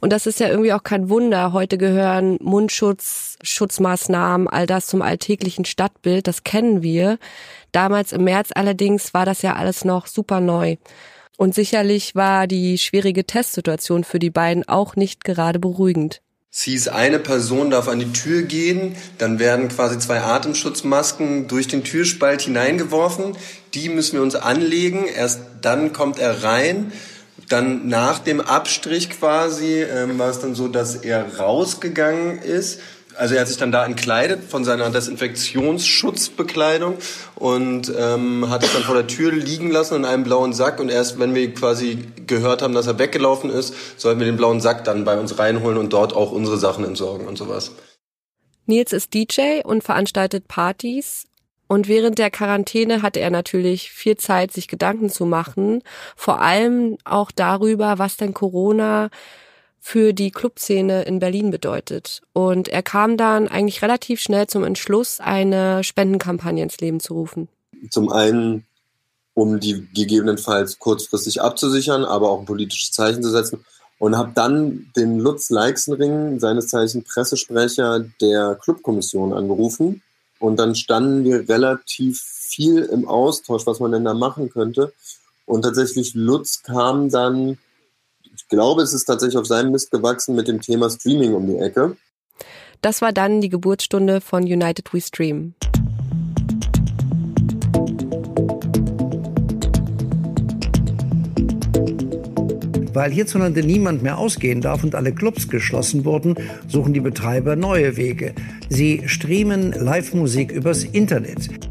Und 0.00 0.12
das 0.12 0.26
ist 0.26 0.40
ja 0.40 0.48
irgendwie 0.48 0.72
auch 0.72 0.82
kein 0.82 1.08
Wunder. 1.08 1.52
Heute 1.52 1.78
gehören 1.78 2.38
Mundschutz, 2.40 3.36
Schutzmaßnahmen, 3.42 4.48
all 4.48 4.66
das 4.66 4.86
zum 4.86 5.02
alltäglichen 5.02 5.64
Stadtbild. 5.64 6.26
Das 6.26 6.44
kennen 6.44 6.82
wir. 6.82 7.18
Damals 7.72 8.12
im 8.12 8.24
März 8.24 8.50
allerdings 8.54 9.14
war 9.14 9.26
das 9.26 9.42
ja 9.42 9.54
alles 9.56 9.84
noch 9.84 10.06
super 10.06 10.40
neu. 10.40 10.76
Und 11.36 11.54
sicherlich 11.54 12.14
war 12.14 12.46
die 12.46 12.78
schwierige 12.78 13.24
Testsituation 13.24 14.04
für 14.04 14.18
die 14.18 14.30
beiden 14.30 14.68
auch 14.68 14.96
nicht 14.96 15.22
gerade 15.22 15.58
beruhigend. 15.58 16.20
Es 16.50 16.62
hieß, 16.62 16.88
eine 16.88 17.18
Person 17.18 17.70
darf 17.70 17.88
an 17.88 18.00
die 18.00 18.12
Tür 18.12 18.42
gehen, 18.42 18.96
dann 19.18 19.38
werden 19.38 19.68
quasi 19.68 19.98
zwei 19.98 20.20
Atemschutzmasken 20.20 21.46
durch 21.46 21.68
den 21.68 21.84
Türspalt 21.84 22.42
hineingeworfen. 22.42 23.36
Die 23.74 23.88
müssen 23.90 24.14
wir 24.14 24.22
uns 24.22 24.34
anlegen. 24.34 25.06
Erst 25.06 25.40
dann 25.60 25.92
kommt 25.92 26.18
er 26.18 26.42
rein. 26.42 26.90
Dann 27.48 27.86
nach 27.86 28.18
dem 28.18 28.40
Abstrich 28.40 29.10
quasi 29.10 29.82
ähm, 29.82 30.18
war 30.18 30.30
es 30.30 30.40
dann 30.40 30.54
so, 30.54 30.68
dass 30.68 30.96
er 30.96 31.36
rausgegangen 31.38 32.38
ist. 32.38 32.80
Also 33.18 33.34
er 33.34 33.40
hat 33.40 33.48
sich 33.48 33.56
dann 33.56 33.72
da 33.72 33.84
entkleidet 33.84 34.44
von 34.44 34.64
seiner 34.64 34.90
Desinfektionsschutzbekleidung 34.90 36.98
und 37.34 37.92
ähm, 37.98 38.48
hat 38.48 38.62
es 38.62 38.72
dann 38.72 38.84
vor 38.84 38.94
der 38.94 39.08
Tür 39.08 39.32
liegen 39.32 39.72
lassen 39.72 39.96
in 39.96 40.04
einem 40.04 40.22
blauen 40.22 40.52
Sack. 40.52 40.78
Und 40.78 40.88
erst 40.88 41.18
wenn 41.18 41.34
wir 41.34 41.52
quasi 41.52 41.98
gehört 42.26 42.62
haben, 42.62 42.74
dass 42.74 42.86
er 42.86 43.00
weggelaufen 43.00 43.50
ist, 43.50 44.00
sollten 44.00 44.20
wir 44.20 44.26
den 44.26 44.36
blauen 44.36 44.60
Sack 44.60 44.84
dann 44.84 45.04
bei 45.04 45.18
uns 45.18 45.36
reinholen 45.36 45.78
und 45.78 45.92
dort 45.92 46.14
auch 46.14 46.30
unsere 46.30 46.58
Sachen 46.58 46.84
entsorgen 46.84 47.26
und 47.26 47.36
sowas. 47.36 47.72
Nils 48.66 48.92
ist 48.92 49.12
DJ 49.14 49.62
und 49.64 49.82
veranstaltet 49.82 50.46
Partys 50.46 51.26
und 51.66 51.88
während 51.88 52.18
der 52.18 52.30
Quarantäne 52.30 53.02
hatte 53.02 53.18
er 53.18 53.30
natürlich 53.30 53.90
viel 53.90 54.16
Zeit, 54.16 54.52
sich 54.52 54.68
Gedanken 54.68 55.10
zu 55.10 55.26
machen, 55.26 55.82
vor 56.14 56.40
allem 56.40 56.98
auch 57.04 57.30
darüber, 57.30 57.98
was 57.98 58.16
denn 58.16 58.32
Corona 58.32 59.10
für 59.80 60.12
die 60.12 60.30
Clubszene 60.30 61.02
in 61.02 61.18
Berlin 61.18 61.50
bedeutet. 61.50 62.22
Und 62.32 62.68
er 62.68 62.82
kam 62.82 63.16
dann 63.16 63.48
eigentlich 63.48 63.82
relativ 63.82 64.20
schnell 64.20 64.46
zum 64.46 64.64
Entschluss, 64.64 65.20
eine 65.20 65.84
Spendenkampagne 65.84 66.62
ins 66.62 66.78
Leben 66.78 67.00
zu 67.00 67.14
rufen. 67.14 67.48
Zum 67.90 68.10
einen 68.10 68.64
um 69.38 69.60
die 69.60 69.86
gegebenenfalls 69.94 70.80
kurzfristig 70.80 71.40
abzusichern, 71.40 72.04
aber 72.04 72.28
auch 72.28 72.40
ein 72.40 72.46
politisches 72.46 72.90
Zeichen 72.90 73.22
zu 73.22 73.30
setzen. 73.30 73.64
Und 74.00 74.16
habe 74.16 74.32
dann 74.34 74.90
den 74.96 75.20
Lutz 75.20 75.50
Leixenring, 75.50 76.40
seines 76.40 76.68
Zeichen 76.68 77.04
Pressesprecher 77.04 78.04
der 78.20 78.58
Clubkommission, 78.60 79.32
angerufen. 79.32 80.02
Und 80.40 80.56
dann 80.56 80.74
standen 80.74 81.24
wir 81.24 81.48
relativ 81.48 82.20
viel 82.20 82.82
im 82.82 83.06
Austausch, 83.06 83.64
was 83.66 83.78
man 83.78 83.92
denn 83.92 84.04
da 84.04 84.14
machen 84.14 84.50
könnte. 84.50 84.92
Und 85.46 85.62
tatsächlich 85.62 86.14
Lutz 86.14 86.62
kam 86.62 87.08
dann, 87.08 87.58
glaube, 88.48 88.82
es 88.82 88.92
ist 88.92 89.04
tatsächlich 89.04 89.36
auf 89.38 89.46
seinem 89.46 89.72
Mist 89.72 89.90
gewachsen 89.90 90.34
mit 90.34 90.48
dem 90.48 90.60
Thema 90.60 90.90
Streaming 90.90 91.34
um 91.34 91.46
die 91.46 91.58
Ecke. 91.58 91.96
Das 92.80 93.02
war 93.02 93.12
dann 93.12 93.40
die 93.40 93.48
Geburtsstunde 93.48 94.20
von 94.20 94.42
United 94.44 94.92
We 94.92 95.00
Stream. 95.00 95.54
Weil 102.94 103.12
hierzulande 103.12 103.62
niemand 103.62 104.02
mehr 104.02 104.18
ausgehen 104.18 104.60
darf 104.60 104.82
und 104.82 104.94
alle 104.94 105.12
Clubs 105.12 105.48
geschlossen 105.48 106.04
wurden, 106.04 106.34
suchen 106.66 106.92
die 106.92 107.00
Betreiber 107.00 107.54
neue 107.54 107.96
Wege. 107.96 108.34
Sie 108.68 109.02
streamen 109.06 109.72
Live-Musik 109.72 110.50
übers 110.50 110.82
Internet. 110.82 111.67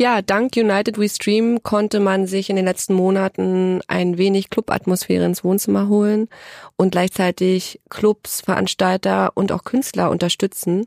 Ja, 0.00 0.22
dank 0.22 0.56
United 0.56 0.96
We 0.96 1.08
Stream 1.08 1.64
konnte 1.64 1.98
man 1.98 2.28
sich 2.28 2.50
in 2.50 2.54
den 2.54 2.66
letzten 2.66 2.94
Monaten 2.94 3.80
ein 3.88 4.16
wenig 4.16 4.48
Clubatmosphäre 4.48 5.24
ins 5.24 5.42
Wohnzimmer 5.42 5.88
holen 5.88 6.28
und 6.76 6.92
gleichzeitig 6.92 7.80
Clubs, 7.90 8.40
Veranstalter 8.40 9.32
und 9.34 9.50
auch 9.50 9.64
Künstler 9.64 10.10
unterstützen. 10.10 10.86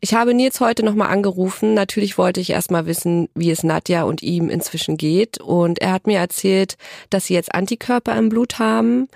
Ich 0.00 0.12
habe 0.12 0.34
Nils 0.34 0.60
heute 0.60 0.82
nochmal 0.82 1.08
angerufen. 1.08 1.72
Natürlich 1.72 2.18
wollte 2.18 2.40
ich 2.40 2.50
erstmal 2.50 2.84
wissen, 2.84 3.30
wie 3.34 3.50
es 3.50 3.62
Nadja 3.62 4.02
und 4.02 4.22
ihm 4.22 4.50
inzwischen 4.50 4.98
geht. 4.98 5.40
Und 5.40 5.78
er 5.78 5.92
hat 5.92 6.06
mir 6.06 6.18
erzählt, 6.18 6.76
dass 7.08 7.24
sie 7.24 7.34
jetzt 7.34 7.54
Antikörper 7.54 8.14
im 8.18 8.28
Blut 8.28 8.58
haben, 8.58 9.08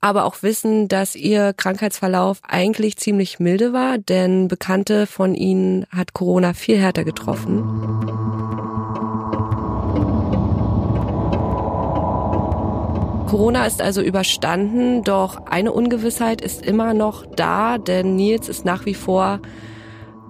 aber 0.00 0.24
auch 0.24 0.42
wissen, 0.42 0.88
dass 0.88 1.14
ihr 1.14 1.52
Krankheitsverlauf 1.52 2.40
eigentlich 2.42 2.96
ziemlich 2.96 3.38
milde 3.38 3.72
war, 3.72 3.98
denn 3.98 4.48
Bekannte 4.48 5.06
von 5.06 5.36
ihnen 5.36 5.86
hat 5.90 6.12
Corona 6.12 6.54
viel 6.54 6.78
härter 6.78 7.04
getroffen. 7.04 8.47
Corona 13.28 13.66
ist 13.66 13.82
also 13.82 14.00
überstanden, 14.00 15.04
doch 15.04 15.44
eine 15.44 15.72
Ungewissheit 15.72 16.40
ist 16.40 16.64
immer 16.64 16.94
noch 16.94 17.26
da, 17.26 17.76
denn 17.76 18.16
Nils 18.16 18.48
ist 18.48 18.64
nach 18.64 18.86
wie 18.86 18.94
vor 18.94 19.42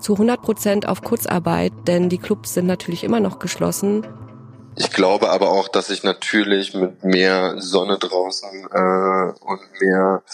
zu 0.00 0.14
100 0.14 0.42
Prozent 0.42 0.88
auf 0.88 1.02
Kurzarbeit, 1.02 1.72
denn 1.86 2.08
die 2.08 2.18
Clubs 2.18 2.54
sind 2.54 2.66
natürlich 2.66 3.04
immer 3.04 3.20
noch 3.20 3.38
geschlossen. 3.38 4.04
Ich 4.74 4.90
glaube 4.90 5.30
aber 5.30 5.50
auch, 5.50 5.68
dass 5.68 5.90
ich 5.90 6.02
natürlich 6.02 6.74
mit 6.74 7.04
mehr 7.04 7.60
Sonne 7.60 7.98
draußen 7.98 8.66
äh, 8.68 9.44
und 9.44 9.60
mehr 9.80 10.24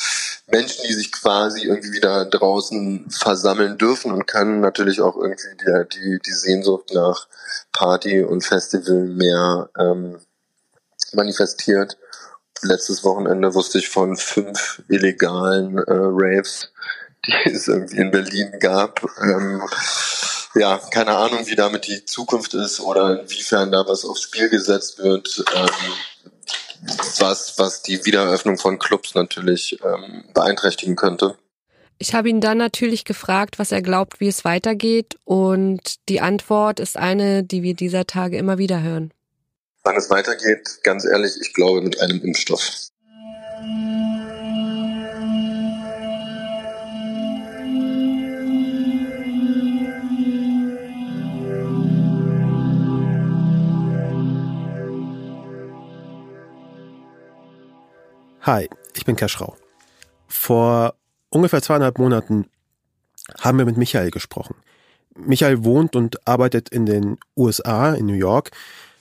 Menschen, 0.47 0.85
die 0.89 0.95
sich 0.95 1.13
quasi 1.13 1.67
irgendwie 1.67 1.93
wieder 1.93 2.25
draußen 2.25 3.11
versammeln 3.11 3.77
dürfen 3.77 4.11
und 4.11 4.27
können, 4.27 4.61
natürlich 4.61 5.03
auch 5.03 5.17
irgendwie 5.17 5.55
die, 5.61 5.99
die, 5.99 6.19
die 6.25 6.33
Sehnsucht 6.33 6.95
nach 6.95 7.29
Party 7.75 8.23
und 8.23 8.43
Festival 8.43 9.05
mehr 9.05 9.69
ähm, 9.79 10.17
manifestiert. 11.13 11.99
Letztes 12.65 13.05
Wochenende 13.05 13.55
wusste 13.55 13.79
ich 13.79 13.89
von 13.89 14.17
fünf 14.17 14.83
illegalen 14.89 15.79
äh, 15.79 15.83
Raves, 15.87 16.73
die 17.27 17.33
es 17.51 17.69
irgendwie 17.69 17.99
in 17.99 18.11
Berlin 18.11 18.53
gab. 18.59 19.05
Ähm, 19.23 19.63
ja, 20.55 20.81
keine 20.91 21.17
Ahnung, 21.17 21.47
wie 21.47 21.57
damit 21.57 21.87
die 21.87 22.05
Zukunft 22.05 22.55
ist 22.55 22.81
oder 22.81 23.21
inwiefern 23.21 23.71
da 23.71 23.87
was 23.87 24.05
aufs 24.05 24.23
Spiel 24.23 24.49
gesetzt 24.49 24.99
wird, 24.99 25.45
ähm, 25.55 25.69
was, 27.19 27.59
was 27.59 27.83
die 27.83 28.05
Wiedereröffnung 28.05 28.59
von 28.59 28.79
Clubs 28.79 29.15
natürlich 29.15 29.79
ähm, 29.85 30.25
beeinträchtigen 30.33 30.97
könnte. 30.97 31.37
Ich 31.99 32.15
habe 32.15 32.29
ihn 32.29 32.41
dann 32.41 32.59
natürlich 32.59 33.05
gefragt, 33.05 33.59
was 33.59 33.73
er 33.73 33.81
glaubt, 33.81 34.21
wie 34.21 34.29
es 34.29 34.45
weitergeht. 34.45 35.17
Und 35.25 36.09
die 36.09 36.21
Antwort 36.21 36.81
ist 36.81 36.97
eine, 36.97 37.45
die 37.45 37.63
wir 37.63 37.75
dieser 37.75 38.07
Tage 38.07 38.37
immer 38.37 38.59
wieder 38.59 38.83
hören. 38.83 39.14
Wann 39.87 39.97
es 39.97 40.09
weitergeht, 40.09 40.81
ganz 40.83 41.05
ehrlich, 41.05 41.39
ich 41.43 41.53
glaube 41.53 41.83
mit 41.83 42.01
einem 42.01 42.23
Impfstoff. 42.23 42.89
Hi, 58.41 58.71
ich 58.95 59.05
bin 59.05 59.17
Keschrau. 59.17 59.55
Vor 60.27 60.95
ungefähr 61.29 61.61
zweieinhalb 61.61 61.99
Monaten 61.99 62.49
haben 63.39 63.59
wir 63.59 63.67
mit 63.67 63.77
Michael 63.77 64.11
gesprochen. 64.11 64.57
Michael 65.15 65.63
wohnt 65.63 65.95
und 65.95 66.27
arbeitet 66.27 66.71
in 66.71 66.87
den 66.87 67.19
USA, 67.37 67.93
in 67.95 68.07
New 68.07 68.15
York, 68.15 68.51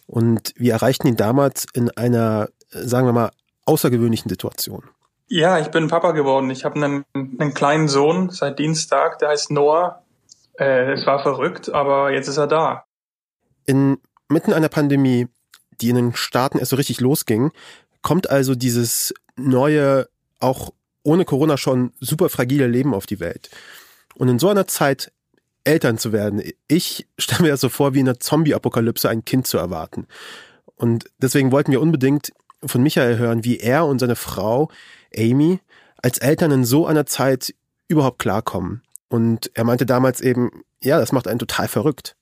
und 0.07 0.53
wir 0.55 0.73
erreichten 0.73 1.07
ihn 1.07 1.15
damals 1.15 1.65
in 1.73 1.89
einer, 1.91 2.49
sagen 2.69 3.07
wir 3.07 3.13
mal, 3.13 3.31
außergewöhnlichen 3.65 4.29
Situation. 4.29 4.83
Ja, 5.27 5.59
ich 5.59 5.69
bin 5.69 5.87
Papa 5.87 6.11
geworden. 6.11 6.49
Ich 6.49 6.65
habe 6.65 6.75
einen, 6.75 7.05
einen 7.13 7.53
kleinen 7.53 7.87
Sohn 7.87 8.29
seit 8.29 8.59
Dienstag, 8.59 9.19
der 9.19 9.29
heißt 9.29 9.51
Noah. 9.51 10.03
Äh, 10.59 10.91
es 10.93 11.05
war 11.07 11.23
verrückt, 11.23 11.73
aber 11.73 12.11
jetzt 12.11 12.27
ist 12.27 12.37
er 12.37 12.47
da. 12.47 12.83
Inmitten 13.65 14.53
einer 14.53 14.69
Pandemie, 14.69 15.27
die 15.81 15.89
in 15.89 15.95
den 15.95 16.15
Staaten 16.15 16.59
erst 16.59 16.71
so 16.71 16.75
richtig 16.75 16.99
losging, 16.99 17.51
kommt 18.01 18.29
also 18.29 18.53
dieses 18.53 19.13
neue, 19.35 20.07
auch 20.39 20.71
ohne 21.03 21.25
Corona 21.25 21.57
schon 21.57 21.93
super 21.99 22.29
fragile 22.29 22.67
Leben 22.67 22.93
auf 22.93 23.05
die 23.05 23.19
Welt. 23.19 23.49
Und 24.15 24.27
in 24.27 24.39
so 24.39 24.49
einer 24.49 24.67
Zeit 24.67 25.11
Eltern 25.63 25.97
zu 25.97 26.11
werden, 26.11 26.41
ich 26.67 27.07
stelle 27.17 27.43
mir 27.43 27.49
das 27.49 27.61
so 27.61 27.69
vor, 27.69 27.93
wie 27.93 27.99
in 27.99 28.07
einer 28.07 28.19
Zombie-Apokalypse 28.19 29.09
ein 29.09 29.25
Kind 29.25 29.47
zu 29.47 29.57
erwarten. 29.57 30.07
Und 30.75 31.05
deswegen 31.17 31.51
wollten 31.51 31.71
wir 31.71 31.81
unbedingt 31.81 32.33
von 32.65 32.81
Michael 32.81 33.17
hören, 33.17 33.43
wie 33.43 33.57
er 33.59 33.85
und 33.85 33.99
seine 33.99 34.15
Frau 34.15 34.69
Amy 35.15 35.59
als 36.01 36.17
Eltern 36.17 36.51
in 36.51 36.65
so 36.65 36.85
einer 36.85 37.05
Zeit 37.05 37.53
überhaupt 37.87 38.19
klarkommen. 38.19 38.81
Und 39.09 39.51
er 39.53 39.63
meinte 39.63 39.85
damals 39.85 40.21
eben, 40.21 40.63
ja, 40.81 40.99
das 40.99 41.11
macht 41.11 41.27
einen 41.27 41.39
total 41.39 41.67
verrückt. 41.67 42.15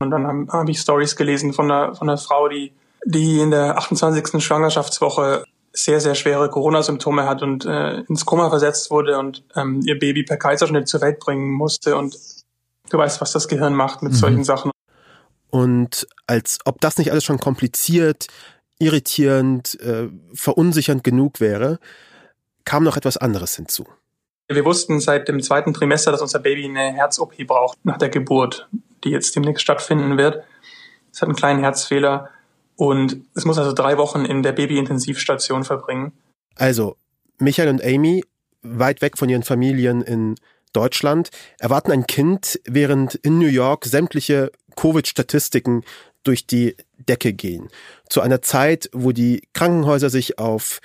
Und 0.00 0.10
dann 0.10 0.26
habe 0.26 0.46
hab 0.48 0.68
ich 0.68 0.80
Stories 0.80 1.16
gelesen 1.16 1.52
von 1.52 1.70
einer, 1.70 1.94
von 1.94 2.08
einer 2.08 2.18
Frau, 2.18 2.48
die, 2.48 2.72
die 3.04 3.40
in 3.40 3.50
der 3.50 3.76
28. 3.78 4.42
Schwangerschaftswoche 4.42 5.44
sehr, 5.72 6.00
sehr 6.00 6.14
schwere 6.14 6.48
Corona-Symptome 6.50 7.26
hat 7.26 7.42
und 7.42 7.64
äh, 7.64 8.00
ins 8.00 8.24
Koma 8.24 8.48
versetzt 8.48 8.90
wurde 8.90 9.18
und 9.18 9.44
ähm, 9.54 9.80
ihr 9.84 9.98
Baby 9.98 10.24
per 10.24 10.36
Kaiserschnitt 10.36 10.88
zur 10.88 11.00
Welt 11.00 11.20
bringen 11.20 11.52
musste. 11.52 11.96
Und 11.96 12.16
du 12.88 12.98
weißt, 12.98 13.20
was 13.20 13.32
das 13.32 13.48
Gehirn 13.48 13.74
macht 13.74 14.02
mit 14.02 14.12
mhm. 14.12 14.16
solchen 14.16 14.44
Sachen. 14.44 14.70
Und 15.50 16.06
als 16.26 16.58
ob 16.64 16.80
das 16.80 16.98
nicht 16.98 17.10
alles 17.10 17.24
schon 17.24 17.38
kompliziert, 17.38 18.26
irritierend, 18.78 19.80
äh, 19.80 20.08
verunsichernd 20.34 21.02
genug 21.02 21.40
wäre, 21.40 21.78
kam 22.64 22.84
noch 22.84 22.96
etwas 22.96 23.16
anderes 23.16 23.56
hinzu. 23.56 23.86
Wir 24.50 24.64
wussten 24.64 25.00
seit 25.00 25.28
dem 25.28 25.42
zweiten 25.42 25.74
Trimester, 25.74 26.10
dass 26.10 26.22
unser 26.22 26.38
Baby 26.38 26.64
eine 26.64 26.92
Herz-OP 26.92 27.46
braucht 27.46 27.78
nach 27.84 27.98
der 27.98 28.08
Geburt, 28.08 28.68
die 29.04 29.10
jetzt 29.10 29.36
demnächst 29.36 29.62
stattfinden 29.62 30.16
wird. 30.16 30.42
Es 31.12 31.20
hat 31.20 31.28
einen 31.28 31.36
kleinen 31.36 31.60
Herzfehler 31.60 32.30
und 32.76 33.18
es 33.34 33.44
muss 33.44 33.58
also 33.58 33.72
drei 33.72 33.98
Wochen 33.98 34.24
in 34.24 34.42
der 34.42 34.52
Babyintensivstation 34.52 35.64
verbringen. 35.64 36.12
Also, 36.54 36.96
Michael 37.38 37.68
und 37.68 37.84
Amy, 37.84 38.24
weit 38.62 39.02
weg 39.02 39.18
von 39.18 39.28
ihren 39.28 39.42
Familien 39.42 40.00
in 40.02 40.36
Deutschland, 40.72 41.30
erwarten 41.58 41.92
ein 41.92 42.06
Kind, 42.06 42.60
während 42.64 43.14
in 43.14 43.38
New 43.38 43.46
York 43.46 43.84
sämtliche 43.84 44.50
Covid-Statistiken 44.76 45.84
durch 46.22 46.46
die 46.46 46.76
Decke 46.98 47.32
gehen. 47.32 47.68
Zu 48.08 48.20
einer 48.20 48.42
Zeit, 48.42 48.90
wo 48.92 49.12
die 49.12 49.42
Krankenhäuser 49.54 50.10
sich 50.10 50.38
auf 50.38 50.80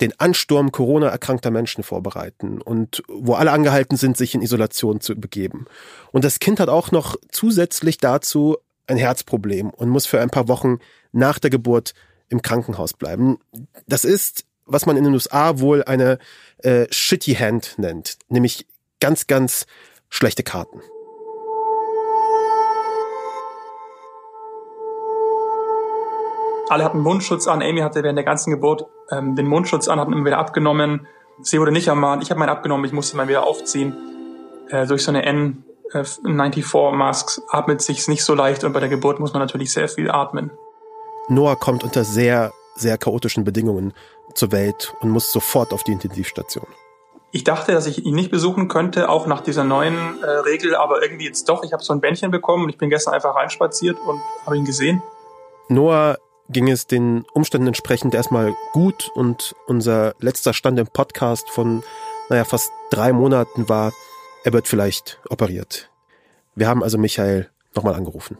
den 0.00 0.18
Ansturm 0.18 0.72
Corona 0.72 1.08
erkrankter 1.08 1.50
Menschen 1.50 1.84
vorbereiten 1.84 2.60
und 2.60 3.02
wo 3.06 3.34
alle 3.34 3.52
angehalten 3.52 3.96
sind, 3.96 4.16
sich 4.16 4.34
in 4.34 4.42
Isolation 4.42 5.00
zu 5.00 5.14
begeben. 5.14 5.66
Und 6.10 6.24
das 6.24 6.38
Kind 6.38 6.58
hat 6.58 6.68
auch 6.68 6.90
noch 6.90 7.16
zusätzlich 7.30 7.98
dazu 7.98 8.56
ein 8.86 8.96
Herzproblem 8.96 9.70
und 9.70 9.90
muss 9.90 10.06
für 10.06 10.20
ein 10.20 10.30
paar 10.30 10.48
Wochen 10.48 10.78
nach 11.12 11.38
der 11.38 11.50
Geburt 11.50 11.92
im 12.28 12.42
Krankenhaus 12.42 12.94
bleiben. 12.94 13.38
Das 13.86 14.04
ist, 14.04 14.44
was 14.64 14.86
man 14.86 14.96
in 14.96 15.04
den 15.04 15.12
USA 15.12 15.58
wohl 15.58 15.84
eine 15.84 16.18
äh, 16.58 16.86
shitty 16.90 17.34
hand 17.34 17.74
nennt, 17.76 18.16
nämlich 18.28 18.66
ganz, 19.00 19.26
ganz 19.26 19.66
schlechte 20.08 20.42
Karten. 20.42 20.80
Alle 26.68 26.84
hatten 26.84 27.00
Mundschutz 27.00 27.48
an. 27.48 27.62
Amy 27.62 27.80
hatte 27.80 28.04
während 28.04 28.16
der 28.16 28.24
ganzen 28.24 28.52
Geburt 28.52 28.86
ähm, 29.10 29.34
den 29.34 29.46
Mundschutz 29.46 29.88
an, 29.88 29.98
hat 29.98 30.08
ihn 30.08 30.24
wieder 30.24 30.38
abgenommen. 30.38 31.06
Sie 31.42 31.58
wurde 31.58 31.72
nicht 31.72 31.88
ermahnt. 31.88 32.22
Ich 32.22 32.30
habe 32.30 32.38
meinen 32.38 32.50
abgenommen. 32.50 32.84
Ich 32.84 32.92
musste 32.92 33.16
meinen 33.16 33.28
wieder 33.28 33.44
aufziehen. 33.44 33.96
Äh, 34.68 34.86
durch 34.86 35.02
so 35.02 35.10
eine 35.10 35.24
N 35.24 35.64
N94-Masks 35.92 37.42
atmet 37.48 37.82
sich 37.82 38.06
nicht 38.06 38.22
so 38.22 38.34
leicht 38.34 38.62
und 38.62 38.72
bei 38.72 38.80
der 38.80 38.88
Geburt 38.88 39.18
muss 39.18 39.32
man 39.32 39.40
natürlich 39.40 39.72
sehr 39.72 39.88
viel 39.88 40.08
atmen. 40.08 40.52
Noah 41.28 41.56
kommt 41.56 41.82
unter 41.82 42.04
sehr, 42.04 42.52
sehr 42.76 42.96
chaotischen 42.96 43.42
Bedingungen 43.42 43.92
zur 44.34 44.52
Welt 44.52 44.94
und 45.00 45.10
muss 45.10 45.32
sofort 45.32 45.72
auf 45.72 45.82
die 45.82 45.92
Intensivstation. 45.92 46.66
Ich 47.32 47.44
dachte, 47.44 47.72
dass 47.72 47.86
ich 47.86 48.04
ihn 48.04 48.14
nicht 48.14 48.30
besuchen 48.30 48.66
könnte, 48.66 49.08
auch 49.08 49.26
nach 49.26 49.40
dieser 49.40 49.62
neuen 49.62 50.20
äh, 50.22 50.26
Regel, 50.26 50.74
aber 50.74 51.00
irgendwie 51.02 51.26
jetzt 51.26 51.48
doch. 51.48 51.62
Ich 51.62 51.72
habe 51.72 51.82
so 51.82 51.92
ein 51.92 52.00
Bändchen 52.00 52.32
bekommen 52.32 52.64
und 52.64 52.70
ich 52.70 52.78
bin 52.78 52.90
gestern 52.90 53.14
einfach 53.14 53.36
reinspaziert 53.36 53.98
und 54.04 54.20
habe 54.44 54.56
ihn 54.56 54.64
gesehen. 54.64 55.00
Noah 55.68 56.18
ging 56.48 56.68
es 56.68 56.88
den 56.88 57.24
Umständen 57.32 57.68
entsprechend 57.68 58.14
erstmal 58.14 58.52
gut 58.72 59.10
und 59.14 59.54
unser 59.68 60.14
letzter 60.18 60.52
Stand 60.52 60.80
im 60.80 60.88
Podcast 60.88 61.48
von, 61.50 61.84
naja, 62.28 62.44
fast 62.44 62.72
drei 62.90 63.12
Monaten 63.12 63.68
war, 63.68 63.92
er 64.42 64.52
wird 64.52 64.66
vielleicht 64.66 65.20
operiert. 65.28 65.88
Wir 66.56 66.66
haben 66.66 66.82
also 66.82 66.98
Michael 66.98 67.48
nochmal 67.76 67.94
angerufen. 67.94 68.36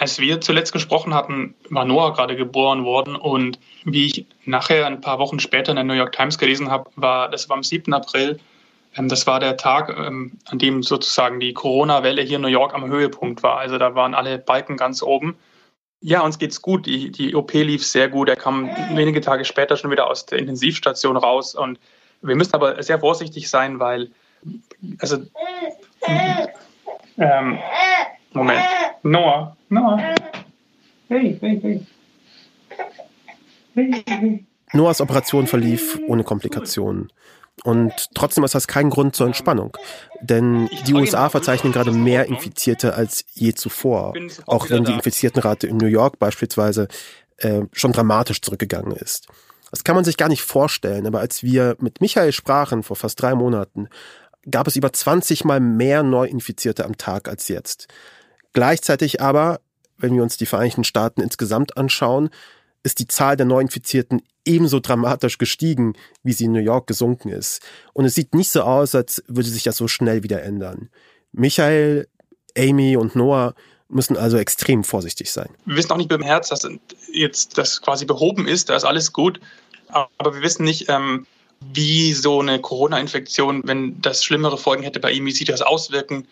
Als 0.00 0.18
wir 0.18 0.40
zuletzt 0.40 0.72
gesprochen 0.72 1.12
hatten, 1.12 1.54
war 1.68 1.84
Noah 1.84 2.14
gerade 2.14 2.34
geboren 2.34 2.86
worden 2.86 3.16
und 3.16 3.58
wie 3.84 4.06
ich 4.06 4.26
nachher 4.46 4.86
ein 4.86 5.02
paar 5.02 5.18
Wochen 5.18 5.38
später 5.40 5.72
in 5.72 5.76
der 5.76 5.84
New 5.84 5.92
York 5.92 6.12
Times 6.12 6.38
gelesen 6.38 6.70
habe, 6.70 6.90
war 6.96 7.28
das 7.28 7.50
war 7.50 7.58
am 7.58 7.62
7. 7.62 7.92
April. 7.92 8.40
Ähm, 8.96 9.10
das 9.10 9.26
war 9.26 9.40
der 9.40 9.58
Tag, 9.58 9.90
ähm, 9.90 10.38
an 10.46 10.58
dem 10.58 10.82
sozusagen 10.82 11.38
die 11.38 11.52
Corona-Welle 11.52 12.22
hier 12.22 12.36
in 12.36 12.42
New 12.42 12.48
York 12.48 12.72
am 12.72 12.88
Höhepunkt 12.88 13.42
war. 13.42 13.58
Also 13.58 13.76
da 13.76 13.94
waren 13.94 14.14
alle 14.14 14.38
Balken 14.38 14.78
ganz 14.78 15.02
oben. 15.02 15.36
Ja, 16.00 16.22
uns 16.22 16.38
geht's 16.38 16.62
gut. 16.62 16.86
Die, 16.86 17.12
die 17.12 17.34
OP 17.34 17.52
lief 17.52 17.86
sehr 17.86 18.08
gut. 18.08 18.30
Er 18.30 18.36
kam 18.36 18.70
wenige 18.94 19.20
Tage 19.20 19.44
später 19.44 19.76
schon 19.76 19.90
wieder 19.90 20.08
aus 20.08 20.24
der 20.24 20.38
Intensivstation 20.38 21.18
raus. 21.18 21.54
Und 21.54 21.78
wir 22.22 22.36
müssen 22.36 22.54
aber 22.54 22.82
sehr 22.82 23.00
vorsichtig 23.00 23.50
sein, 23.50 23.78
weil, 23.78 24.10
also, 24.98 25.18
ähm, 27.18 27.58
Moment. 28.32 28.64
Noah, 29.02 29.56
Noah. 29.68 30.14
Hey, 31.08 31.38
hey, 31.40 31.60
hey. 31.62 31.86
Hey, 33.74 34.04
hey. 34.06 34.44
Noahs 34.72 35.00
Operation 35.00 35.46
verlief 35.46 35.98
ohne 36.06 36.22
Komplikationen. 36.22 37.10
Und 37.64 37.92
trotzdem 38.14 38.44
ist 38.44 38.54
das 38.54 38.68
kein 38.68 38.90
Grund 38.90 39.16
zur 39.16 39.26
Entspannung. 39.26 39.76
Denn 40.20 40.68
die 40.86 40.94
USA 40.94 41.28
verzeichnen 41.28 41.72
gerade 41.72 41.92
mehr 41.92 42.26
Infizierte 42.26 42.94
als 42.94 43.24
je 43.32 43.52
zuvor. 43.52 44.14
Auch 44.46 44.70
wenn 44.70 44.84
die 44.84 44.92
Infiziertenrate 44.92 45.66
in 45.66 45.76
New 45.76 45.86
York 45.86 46.18
beispielsweise 46.18 46.88
äh, 47.38 47.62
schon 47.72 47.92
dramatisch 47.92 48.40
zurückgegangen 48.40 48.92
ist. 48.92 49.28
Das 49.70 49.84
kann 49.84 49.94
man 49.94 50.04
sich 50.04 50.16
gar 50.16 50.28
nicht 50.28 50.42
vorstellen. 50.42 51.06
Aber 51.06 51.20
als 51.20 51.42
wir 51.42 51.76
mit 51.80 52.00
Michael 52.00 52.32
sprachen 52.32 52.82
vor 52.82 52.96
fast 52.96 53.20
drei 53.20 53.34
Monaten, 53.34 53.88
gab 54.50 54.66
es 54.66 54.76
über 54.76 54.92
20 54.92 55.44
mal 55.44 55.60
mehr 55.60 56.02
Neuinfizierte 56.02 56.84
am 56.84 56.96
Tag 56.96 57.28
als 57.28 57.48
jetzt. 57.48 57.88
Gleichzeitig 58.52 59.20
aber, 59.20 59.60
wenn 59.98 60.14
wir 60.14 60.22
uns 60.22 60.36
die 60.36 60.46
Vereinigten 60.46 60.84
Staaten 60.84 61.20
insgesamt 61.20 61.76
anschauen, 61.76 62.30
ist 62.82 62.98
die 62.98 63.06
Zahl 63.06 63.36
der 63.36 63.46
Neuinfizierten 63.46 64.22
ebenso 64.44 64.80
dramatisch 64.80 65.38
gestiegen, 65.38 65.94
wie 66.22 66.32
sie 66.32 66.46
in 66.46 66.52
New 66.52 66.60
York 66.60 66.86
gesunken 66.86 67.28
ist. 67.28 67.60
Und 67.92 68.06
es 68.06 68.14
sieht 68.14 68.34
nicht 68.34 68.50
so 68.50 68.62
aus, 68.62 68.94
als 68.94 69.22
würde 69.28 69.48
sich 69.48 69.62
das 69.62 69.76
so 69.76 69.86
schnell 69.86 70.22
wieder 70.22 70.42
ändern. 70.42 70.88
Michael, 71.32 72.08
Amy 72.56 72.96
und 72.96 73.14
Noah 73.14 73.54
müssen 73.88 74.16
also 74.16 74.38
extrem 74.38 74.84
vorsichtig 74.84 75.30
sein. 75.30 75.50
Wir 75.66 75.76
wissen 75.76 75.90
auch 75.90 75.96
nicht 75.96 76.10
dem 76.10 76.22
Herz, 76.22 76.48
dass 76.48 76.66
jetzt 77.12 77.58
das 77.58 77.82
quasi 77.82 78.04
behoben 78.06 78.48
ist, 78.48 78.70
da 78.70 78.76
ist 78.76 78.84
alles 78.84 79.12
gut. 79.12 79.40
Aber 79.88 80.34
wir 80.34 80.42
wissen 80.42 80.64
nicht, 80.64 80.86
ähm, 80.88 81.26
wie 81.60 82.14
so 82.14 82.40
eine 82.40 82.60
Corona-Infektion, 82.60 83.62
wenn 83.66 84.00
das 84.00 84.24
schlimmere 84.24 84.56
Folgen 84.56 84.82
hätte 84.82 85.00
bei 85.00 85.12
ihm, 85.12 85.26
wie 85.26 85.32
sich 85.32 85.46
das 85.46 85.60
auswirken 85.60 86.26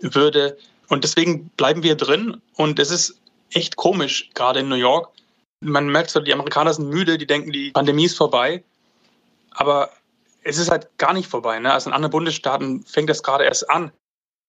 würde. 0.00 0.56
Und 0.88 1.04
deswegen 1.04 1.50
bleiben 1.50 1.82
wir 1.82 1.96
drin. 1.96 2.40
Und 2.54 2.78
es 2.78 2.90
ist 2.90 3.20
echt 3.52 3.76
komisch, 3.76 4.30
gerade 4.34 4.60
in 4.60 4.68
New 4.68 4.76
York. 4.76 5.10
Man 5.60 5.88
merkt 5.88 6.10
so, 6.10 6.20
die 6.20 6.32
Amerikaner 6.32 6.72
sind 6.72 6.88
müde, 6.88 7.18
die 7.18 7.26
denken, 7.26 7.52
die 7.52 7.70
Pandemie 7.72 8.06
ist 8.06 8.16
vorbei. 8.16 8.62
Aber 9.50 9.90
es 10.42 10.58
ist 10.58 10.70
halt 10.70 10.88
gar 10.98 11.12
nicht 11.12 11.28
vorbei. 11.28 11.58
Ne? 11.58 11.72
Also 11.72 11.90
in 11.90 11.94
anderen 11.94 12.12
Bundesstaaten 12.12 12.84
fängt 12.84 13.10
das 13.10 13.22
gerade 13.22 13.44
erst 13.44 13.68
an. 13.68 13.92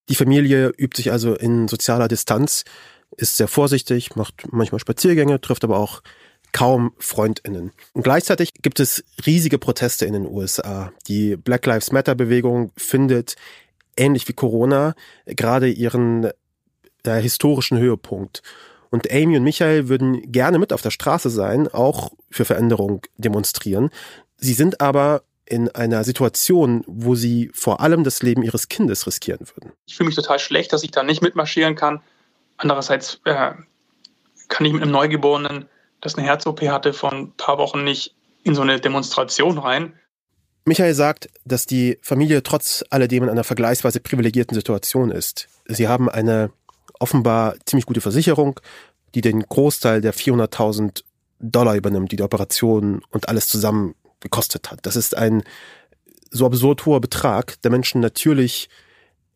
Die 0.07 0.15
Familie 0.15 0.69
übt 0.77 0.97
sich 0.97 1.11
also 1.11 1.35
in 1.35 1.67
sozialer 1.67 2.07
Distanz, 2.07 2.63
ist 3.17 3.37
sehr 3.37 3.47
vorsichtig, 3.47 4.15
macht 4.15 4.51
manchmal 4.51 4.79
Spaziergänge, 4.79 5.41
trifft 5.41 5.63
aber 5.63 5.77
auch 5.77 6.01
kaum 6.51 6.93
Freundinnen. 6.97 7.71
Und 7.93 8.03
gleichzeitig 8.03 8.53
gibt 8.61 8.79
es 8.79 9.03
riesige 9.25 9.59
Proteste 9.59 10.05
in 10.05 10.13
den 10.13 10.25
USA. 10.25 10.91
Die 11.07 11.35
Black 11.35 11.65
Lives 11.65 11.91
Matter 11.91 12.15
Bewegung 12.15 12.71
findet 12.75 13.35
ähnlich 13.99 14.27
wie 14.27 14.33
Corona 14.33 14.95
gerade 15.25 15.69
ihren 15.69 16.31
äh, 17.03 17.21
historischen 17.21 17.77
Höhepunkt. 17.77 18.41
Und 18.89 19.11
Amy 19.11 19.37
und 19.37 19.43
Michael 19.43 19.87
würden 19.87 20.31
gerne 20.31 20.57
mit 20.57 20.73
auf 20.73 20.81
der 20.81 20.91
Straße 20.91 21.29
sein, 21.29 21.67
auch 21.67 22.11
für 22.31 22.45
Veränderung 22.45 23.01
demonstrieren. 23.17 23.91
Sie 24.37 24.53
sind 24.53 24.81
aber 24.81 25.23
in 25.45 25.69
einer 25.69 26.03
Situation, 26.03 26.83
wo 26.87 27.15
sie 27.15 27.51
vor 27.53 27.81
allem 27.81 28.03
das 28.03 28.21
Leben 28.21 28.43
ihres 28.43 28.69
Kindes 28.69 29.05
riskieren 29.07 29.47
würden. 29.55 29.73
Ich 29.87 29.95
fühle 29.95 30.07
mich 30.07 30.15
total 30.15 30.39
schlecht, 30.39 30.73
dass 30.73 30.83
ich 30.83 30.91
da 30.91 31.03
nicht 31.03 31.21
mitmarschieren 31.21 31.75
kann. 31.75 32.01
Andererseits 32.57 33.19
äh, 33.25 33.53
kann 34.47 34.65
ich 34.65 34.73
mit 34.73 34.81
einem 34.81 34.91
Neugeborenen, 34.91 35.65
das 36.01 36.15
eine 36.15 36.27
Herz-OP 36.27 36.61
hatte, 36.61 36.93
vor 36.93 37.11
ein 37.11 37.33
paar 37.33 37.57
Wochen 37.57 37.83
nicht 37.83 38.15
in 38.43 38.55
so 38.55 38.61
eine 38.61 38.79
Demonstration 38.79 39.57
rein. 39.57 39.93
Michael 40.69 40.93
sagt, 40.93 41.29
dass 41.45 41.65
die 41.65 41.97
Familie 42.01 42.43
trotz 42.43 42.85
alledem 42.91 43.23
in 43.23 43.29
einer 43.29 43.43
vergleichsweise 43.43 43.99
privilegierten 43.99 44.53
Situation 44.53 45.09
ist. 45.09 45.49
Sie 45.65 45.87
haben 45.87 46.09
eine 46.09 46.51
offenbar 46.99 47.55
ziemlich 47.65 47.87
gute 47.87 48.01
Versicherung, 48.01 48.59
die 49.15 49.21
den 49.21 49.41
Großteil 49.41 49.99
der 49.99 50.13
400.000 50.13 51.03
Dollar 51.39 51.75
übernimmt, 51.75 52.11
die 52.11 52.17
die 52.17 52.23
Operation 52.23 53.01
und 53.09 53.29
alles 53.29 53.47
zusammen 53.47 53.95
gekostet 54.19 54.69
hat. 54.69 54.85
Das 54.85 54.95
ist 54.95 55.17
ein 55.17 55.41
so 56.29 56.45
absurd 56.45 56.85
hoher 56.85 57.01
Betrag, 57.01 57.59
der 57.63 57.71
Menschen 57.71 57.99
natürlich 57.99 58.69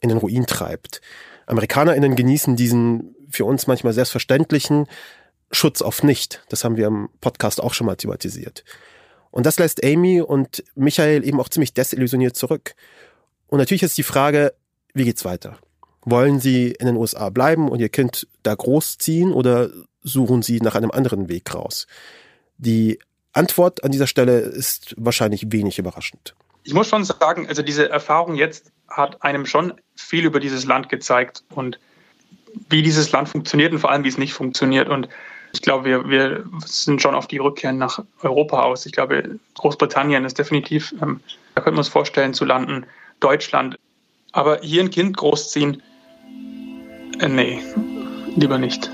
in 0.01 0.09
den 0.09 0.19
Ruin 0.19 0.45
treibt. 0.45 1.01
AmerikanerInnen 1.47 2.15
genießen 2.15 2.55
diesen 2.55 3.15
für 3.31 3.45
uns 3.45 3.65
manchmal 3.65 3.93
selbstverständlichen 3.93 4.85
Schutz 5.51 5.81
auf 5.81 6.03
nicht. 6.03 6.43
Das 6.49 6.63
haben 6.63 6.77
wir 6.77 6.85
im 6.85 7.09
Podcast 7.21 7.59
auch 7.59 7.73
schon 7.73 7.87
mal 7.87 7.95
thematisiert. 7.95 8.63
Und 9.33 9.47
das 9.47 9.57
lässt 9.57 9.83
Amy 9.83 10.21
und 10.21 10.63
Michael 10.75 11.27
eben 11.27 11.39
auch 11.39 11.49
ziemlich 11.49 11.73
desillusioniert 11.73 12.35
zurück. 12.35 12.75
Und 13.47 13.57
natürlich 13.57 13.81
ist 13.81 13.97
die 13.97 14.03
Frage, 14.03 14.53
wie 14.93 15.05
geht's 15.05 15.25
weiter? 15.25 15.57
Wollen 16.03 16.39
Sie 16.39 16.67
in 16.69 16.85
den 16.85 16.95
USA 16.97 17.31
bleiben 17.31 17.67
und 17.67 17.79
Ihr 17.79 17.89
Kind 17.89 18.27
da 18.43 18.53
großziehen 18.53 19.33
oder 19.33 19.71
suchen 20.03 20.43
Sie 20.43 20.59
nach 20.59 20.75
einem 20.75 20.91
anderen 20.91 21.29
Weg 21.29 21.55
raus? 21.55 21.87
Die 22.59 22.99
Antwort 23.31 23.83
an 23.83 23.91
dieser 23.91 24.05
Stelle 24.05 24.37
ist 24.37 24.93
wahrscheinlich 24.97 25.51
wenig 25.51 25.79
überraschend. 25.79 26.35
Ich 26.63 26.75
muss 26.75 26.87
schon 26.87 27.03
sagen, 27.03 27.47
also 27.47 27.63
diese 27.63 27.89
Erfahrung 27.89 28.35
jetzt 28.35 28.71
hat 28.87 29.23
einem 29.23 29.47
schon 29.47 29.73
viel 29.95 30.25
über 30.25 30.39
dieses 30.39 30.65
Land 30.65 30.89
gezeigt 30.89 31.43
und 31.49 31.79
wie 32.69 32.83
dieses 32.83 33.11
Land 33.11 33.29
funktioniert 33.29 33.73
und 33.73 33.79
vor 33.79 33.89
allem, 33.89 34.03
wie 34.03 34.09
es 34.09 34.19
nicht 34.19 34.33
funktioniert. 34.33 34.89
Und 34.89 35.09
ich 35.53 35.61
glaube, 35.61 35.85
wir, 35.85 36.09
wir 36.09 36.43
sind 36.65 37.01
schon 37.01 37.15
auf 37.15 37.27
die 37.27 37.37
Rückkehr 37.37 37.71
nach 37.71 38.03
Europa 38.23 38.63
aus. 38.63 38.85
Ich 38.85 38.91
glaube, 38.91 39.39
Großbritannien 39.53 40.25
ist 40.25 40.39
definitiv, 40.39 40.93
ähm, 41.01 41.19
da 41.53 41.61
könnten 41.61 41.77
wir 41.77 41.81
uns 41.81 41.89
vorstellen, 41.89 42.33
zu 42.33 42.43
landen. 42.43 42.85
Deutschland. 43.19 43.77
Aber 44.31 44.59
hier 44.61 44.81
ein 44.81 44.89
Kind 44.89 45.15
großziehen, 45.15 45.81
äh, 47.19 47.29
nee, 47.29 47.61
lieber 48.35 48.57
nicht. 48.57 48.89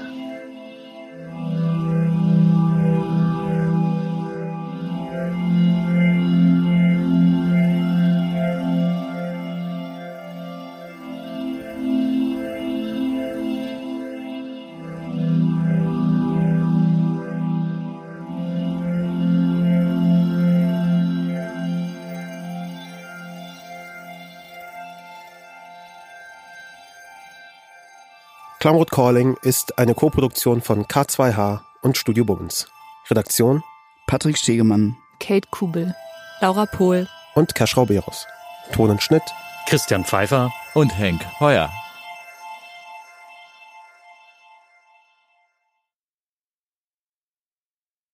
Klamroth 28.59 28.91
Calling 28.91 29.37
ist 29.41 29.79
eine 29.79 29.95
Koproduktion 29.95 30.59
von 30.59 30.83
K2H 30.83 31.61
und 31.81 31.95
Studio 31.95 32.25
Bummens. 32.25 32.69
Redaktion 33.09 33.63
Patrick 34.05 34.37
Stegemann, 34.37 34.97
Kate 35.21 35.47
Kubel, 35.49 35.95
Laura 36.41 36.65
Pohl 36.65 37.07
und 37.35 37.55
Kaschrau 37.55 37.85
Beros. 37.85 38.27
Ton 38.73 38.89
und 38.89 39.01
Schnitt 39.01 39.23
Christian 39.65 40.03
Pfeiffer 40.03 40.51
und 40.73 40.89
Henk 40.89 41.21
Heuer. 41.39 41.69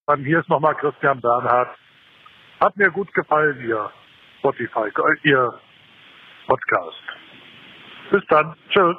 Dann 0.05 0.23
hier 0.23 0.41
ist 0.41 0.49
nochmal 0.49 0.75
Christian 0.75 1.21
Bernhard. 1.21 1.75
Hat 2.59 2.77
mir 2.77 2.91
gut 2.91 3.11
gefallen, 3.15 3.59
Ihr 3.67 3.89
Spotify, 4.37 4.91
Ihr 5.23 5.59
Podcast. 6.45 7.01
Bis 8.11 8.21
dann. 8.29 8.55
Tschüss. 8.69 8.95